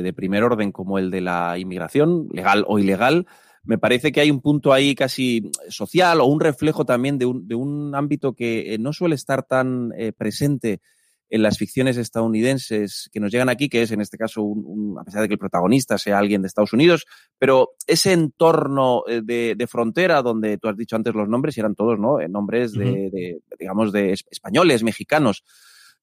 de 0.02 0.12
primer 0.12 0.44
orden 0.44 0.70
como 0.70 0.98
el 0.98 1.10
de 1.10 1.22
la 1.22 1.58
inmigración, 1.58 2.28
legal 2.30 2.64
o 2.68 2.78
ilegal, 2.78 3.26
me 3.62 3.78
parece 3.78 4.12
que 4.12 4.20
hay 4.20 4.30
un 4.30 4.42
punto 4.42 4.74
ahí 4.74 4.94
casi 4.94 5.50
social 5.68 6.20
o 6.20 6.26
un 6.26 6.40
reflejo 6.40 6.84
también 6.84 7.16
de 7.16 7.24
un, 7.24 7.48
de 7.48 7.54
un 7.54 7.94
ámbito 7.94 8.34
que 8.34 8.74
eh, 8.74 8.78
no 8.78 8.92
suele 8.92 9.14
estar 9.14 9.44
tan 9.44 9.92
eh, 9.96 10.12
presente 10.12 10.82
en 11.30 11.42
las 11.42 11.56
ficciones 11.56 11.96
estadounidenses 11.96 13.08
que 13.10 13.18
nos 13.18 13.32
llegan 13.32 13.48
aquí, 13.48 13.70
que 13.70 13.80
es 13.80 13.90
en 13.90 14.02
este 14.02 14.18
caso, 14.18 14.42
un, 14.42 14.98
a 14.98 15.04
pesar 15.04 15.22
de 15.22 15.28
que 15.28 15.34
el 15.34 15.38
protagonista 15.38 15.96
sea 15.96 16.18
alguien 16.18 16.42
de 16.42 16.48
Estados 16.48 16.74
Unidos, 16.74 17.06
pero 17.38 17.70
ese 17.86 18.12
entorno 18.12 19.04
eh, 19.08 19.22
de, 19.24 19.54
de 19.56 19.66
frontera 19.66 20.20
donde 20.20 20.58
tú 20.58 20.68
has 20.68 20.76
dicho 20.76 20.96
antes 20.96 21.14
los 21.14 21.28
nombres 21.28 21.56
y 21.56 21.60
eran 21.60 21.74
todos, 21.74 21.98
¿no? 21.98 22.18
Nombres 22.28 22.72
de, 22.72 23.08
de 23.10 23.40
digamos, 23.58 23.90
de 23.90 24.12
españoles, 24.12 24.82
mexicanos. 24.82 25.42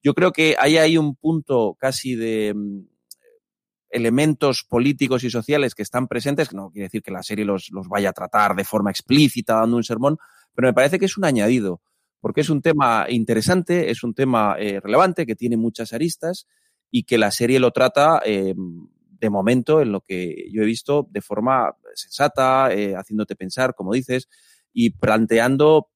Yo 0.03 0.13
creo 0.13 0.31
que 0.31 0.55
ahí 0.59 0.77
hay 0.77 0.97
un 0.97 1.15
punto 1.15 1.75
casi 1.79 2.15
de 2.15 2.53
mm, 2.55 2.81
elementos 3.89 4.63
políticos 4.67 5.23
y 5.23 5.29
sociales 5.29 5.75
que 5.75 5.83
están 5.83 6.07
presentes, 6.07 6.49
que 6.49 6.55
no 6.55 6.71
quiere 6.71 6.85
decir 6.85 7.03
que 7.03 7.11
la 7.11 7.23
serie 7.23 7.45
los, 7.45 7.69
los 7.71 7.87
vaya 7.87 8.09
a 8.09 8.13
tratar 8.13 8.55
de 8.55 8.63
forma 8.63 8.89
explícita 8.89 9.55
dando 9.55 9.77
un 9.77 9.83
sermón, 9.83 10.17
pero 10.55 10.67
me 10.67 10.73
parece 10.73 10.97
que 10.97 11.05
es 11.05 11.17
un 11.17 11.25
añadido, 11.25 11.81
porque 12.19 12.41
es 12.41 12.49
un 12.49 12.61
tema 12.61 13.05
interesante, 13.09 13.91
es 13.91 14.03
un 14.03 14.13
tema 14.13 14.55
eh, 14.57 14.79
relevante, 14.79 15.25
que 15.25 15.35
tiene 15.35 15.57
muchas 15.57 15.93
aristas 15.93 16.47
y 16.89 17.03
que 17.03 17.17
la 17.17 17.31
serie 17.31 17.59
lo 17.59 17.71
trata 17.71 18.21
eh, 18.25 18.55
de 18.55 19.29
momento, 19.29 19.81
en 19.81 19.91
lo 19.91 20.01
que 20.01 20.47
yo 20.51 20.63
he 20.63 20.65
visto, 20.65 21.07
de 21.11 21.21
forma 21.21 21.75
sensata, 21.93 22.73
eh, 22.73 22.95
haciéndote 22.95 23.35
pensar, 23.35 23.75
como 23.75 23.93
dices, 23.93 24.27
y 24.73 24.91
planteando 24.91 25.90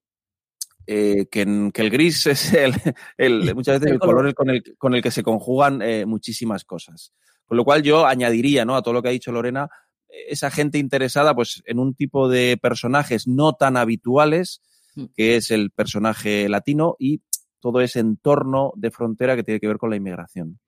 eh, 0.88 1.28
que, 1.32 1.42
el 1.42 1.90
gris 1.90 2.26
es 2.28 2.54
el, 2.54 2.74
el 3.18 3.56
muchas 3.56 3.80
veces 3.80 3.94
el 3.94 4.00
color 4.00 4.34
con 4.34 4.50
el, 4.50 4.64
con 4.78 4.96
el 4.96 5.02
que 5.02 5.12
se 5.12 5.24
conjugan 5.24 5.82
eh, 5.82 6.06
muchísimas 6.06 6.64
cosas. 6.64 7.14
Con 7.46 7.58
lo 7.58 7.64
cual 7.66 7.84
yo 7.84 8.06
añadiría 8.06 8.66
¿no? 8.66 8.76
a 8.76 8.82
todo 8.82 8.94
lo 8.94 9.02
que 9.04 9.10
ha 9.10 9.12
dicho 9.12 9.32
Lorena, 9.32 9.70
esa 10.28 10.50
gente 10.50 10.78
interesada 10.78 11.36
pues, 11.36 11.62
en 11.66 11.80
un 11.80 11.94
tipo 11.94 12.30
de 12.30 12.58
personajes 12.62 13.28
no 13.28 13.54
tan 13.54 13.78
habituales, 13.78 14.62
mm. 14.96 15.06
que 15.16 15.36
es 15.36 15.52
el 15.52 15.72
personaje 15.72 16.50
latino 16.50 16.96
y 16.98 17.22
todo 17.60 17.82
ese 17.82 18.00
entorno 18.00 18.72
de 18.76 18.92
frontera 18.92 19.36
que 19.36 19.44
tiene 19.44 19.60
que 19.60 19.68
ver 19.68 19.78
con 19.78 19.90
la 19.90 19.96
inmigración. 19.96 20.60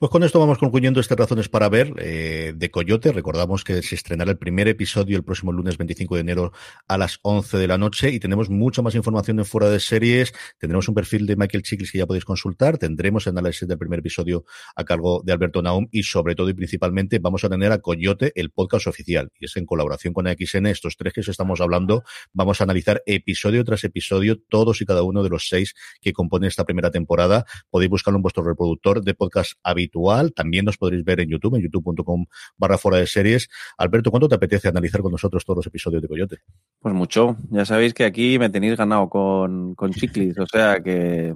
Pues 0.00 0.08
con 0.08 0.22
esto 0.22 0.40
vamos 0.40 0.56
concluyendo 0.56 0.98
estas 0.98 1.18
razones 1.18 1.50
para 1.50 1.68
ver 1.68 1.92
eh, 1.98 2.54
de 2.56 2.70
Coyote. 2.70 3.12
Recordamos 3.12 3.64
que 3.64 3.82
se 3.82 3.96
estrenará 3.96 4.30
el 4.30 4.38
primer 4.38 4.66
episodio 4.66 5.14
el 5.18 5.24
próximo 5.24 5.52
lunes 5.52 5.76
25 5.76 6.14
de 6.14 6.20
enero 6.22 6.52
a 6.88 6.96
las 6.96 7.18
11 7.20 7.58
de 7.58 7.68
la 7.68 7.76
noche 7.76 8.08
y 8.08 8.18
tenemos 8.18 8.48
mucha 8.48 8.80
más 8.80 8.94
información 8.94 9.38
en 9.40 9.44
fuera 9.44 9.68
de 9.68 9.78
series. 9.78 10.32
Tendremos 10.56 10.88
un 10.88 10.94
perfil 10.94 11.26
de 11.26 11.36
Michael 11.36 11.62
Chiklis 11.62 11.92
que 11.92 11.98
ya 11.98 12.06
podéis 12.06 12.24
consultar. 12.24 12.78
Tendremos 12.78 13.26
análisis 13.26 13.68
del 13.68 13.76
primer 13.76 13.98
episodio 13.98 14.46
a 14.74 14.84
cargo 14.84 15.20
de 15.22 15.34
Alberto 15.34 15.60
Naum 15.60 15.86
y 15.90 16.04
sobre 16.04 16.34
todo 16.34 16.48
y 16.48 16.54
principalmente 16.54 17.18
vamos 17.18 17.44
a 17.44 17.50
tener 17.50 17.70
a 17.70 17.80
Coyote 17.80 18.32
el 18.36 18.52
podcast 18.52 18.86
oficial 18.86 19.30
y 19.38 19.44
es 19.44 19.56
en 19.58 19.66
colaboración 19.66 20.14
con 20.14 20.26
AXN. 20.26 20.64
Estos 20.64 20.96
tres 20.96 21.12
que 21.12 21.20
os 21.20 21.28
estamos 21.28 21.60
hablando 21.60 22.04
vamos 22.32 22.62
a 22.62 22.64
analizar 22.64 23.02
episodio 23.04 23.64
tras 23.64 23.84
episodio 23.84 24.40
todos 24.48 24.80
y 24.80 24.86
cada 24.86 25.02
uno 25.02 25.22
de 25.22 25.28
los 25.28 25.46
seis 25.46 25.74
que 26.00 26.14
componen 26.14 26.48
esta 26.48 26.64
primera 26.64 26.90
temporada. 26.90 27.44
Podéis 27.68 27.90
buscarlo 27.90 28.16
en 28.16 28.22
vuestro 28.22 28.42
reproductor 28.42 29.04
de 29.04 29.12
podcast 29.12 29.52
habitual 29.62 29.89
también 30.34 30.64
nos 30.64 30.76
podréis 30.76 31.04
ver 31.04 31.20
en 31.20 31.28
YouTube, 31.28 31.56
en 31.56 31.62
youtube.com 31.62 32.26
barra 32.56 32.78
fuera 32.78 32.98
de 32.98 33.06
series. 33.06 33.48
Alberto, 33.78 34.10
¿cuánto 34.10 34.28
te 34.28 34.34
apetece 34.34 34.68
analizar 34.68 35.02
con 35.02 35.12
nosotros 35.12 35.44
todos 35.44 35.58
los 35.58 35.66
episodios 35.66 36.02
de 36.02 36.08
Coyote? 36.08 36.38
Pues 36.78 36.94
mucho. 36.94 37.36
Ya 37.50 37.64
sabéis 37.64 37.94
que 37.94 38.04
aquí 38.04 38.38
me 38.38 38.50
tenéis 38.50 38.76
ganado 38.76 39.08
con, 39.08 39.74
con 39.74 39.92
Chiclis, 39.92 40.38
o 40.38 40.46
sea 40.46 40.80
que 40.82 41.34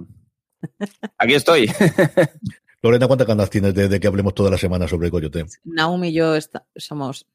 aquí 1.17 1.33
estoy. 1.33 1.69
Lorena, 2.81 3.07
¿cuántas 3.07 3.27
ganas 3.27 3.49
tienes 3.49 3.73
de, 3.73 3.99
que 3.99 4.07
hablemos 4.07 4.35
toda 4.35 4.51
la 4.51 4.57
semana 4.57 4.87
sobre 4.87 5.09
Coyote? 5.09 5.45
Naomi 5.63 6.09
y 6.09 6.13
yo 6.13 6.33
somos 6.75 7.25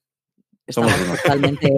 Estamos 0.70 0.92
totalmente. 1.22 1.68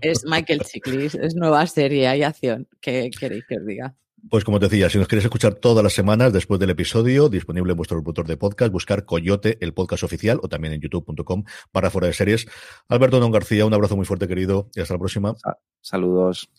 es 0.00 0.24
Michael 0.24 0.60
Chiklis, 0.60 1.14
es 1.14 1.36
nueva 1.36 1.64
serie, 1.68 2.08
hay 2.08 2.24
acción. 2.24 2.66
¿Qué 2.80 3.10
queréis 3.16 3.44
que 3.46 3.58
os 3.58 3.66
diga? 3.66 3.94
Pues 4.30 4.44
como 4.44 4.58
te 4.58 4.66
decía, 4.66 4.88
si 4.88 4.98
nos 4.98 5.06
queréis 5.06 5.24
escuchar 5.24 5.54
todas 5.54 5.84
las 5.84 5.92
semanas 5.92 6.32
después 6.32 6.58
del 6.58 6.70
episodio, 6.70 7.28
disponible 7.28 7.72
en 7.72 7.76
vuestro 7.76 7.98
reproductor 7.98 8.26
de 8.26 8.36
podcast, 8.36 8.72
buscar 8.72 9.04
Coyote, 9.04 9.58
el 9.60 9.74
podcast 9.74 10.02
oficial, 10.02 10.40
o 10.42 10.48
también 10.48 10.74
en 10.74 10.80
youtube.com 10.80 11.44
para 11.72 11.90
fuera 11.90 12.06
de 12.06 12.14
series. 12.14 12.46
Alberto 12.88 13.20
Don 13.20 13.30
García, 13.30 13.66
un 13.66 13.74
abrazo 13.74 13.96
muy 13.96 14.06
fuerte, 14.06 14.26
querido, 14.26 14.70
y 14.74 14.80
hasta 14.80 14.94
la 14.94 14.98
próxima. 14.98 15.34
Saludos. 15.80 16.50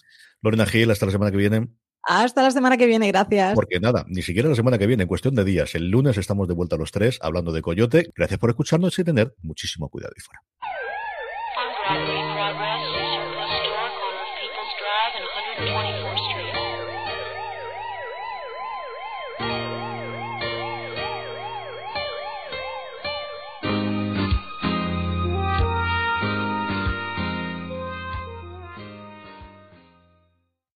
Lorena 0.41 0.65
Gil, 0.65 0.91
hasta 0.91 1.07
la 1.07 1.11
semana 1.11 1.31
que 1.31 1.37
viene. 1.37 1.69
Hasta 2.03 2.43
la 2.43 2.51
semana 2.51 2.77
que 2.77 2.85
viene, 2.85 3.07
gracias. 3.07 3.55
Porque 3.55 3.79
nada, 3.79 4.05
ni 4.07 4.21
siquiera 4.21 4.47
la 4.47 4.55
semana 4.55 4.77
que 4.77 4.85
viene, 4.85 5.03
en 5.03 5.09
cuestión 5.09 5.33
de 5.33 5.43
días. 5.43 5.73
El 5.73 5.89
lunes 5.89 6.17
estamos 6.17 6.47
de 6.47 6.53
vuelta 6.53 6.75
a 6.75 6.79
los 6.79 6.91
tres 6.91 7.17
hablando 7.21 7.51
de 7.51 7.63
Coyote. 7.63 8.11
Gracias 8.15 8.39
por 8.39 8.51
escucharnos 8.51 8.97
y 8.99 9.03
tener 9.03 9.33
muchísimo 9.41 9.89
cuidado 9.89 10.13
ahí 10.15 10.21
fuera. 10.21 10.41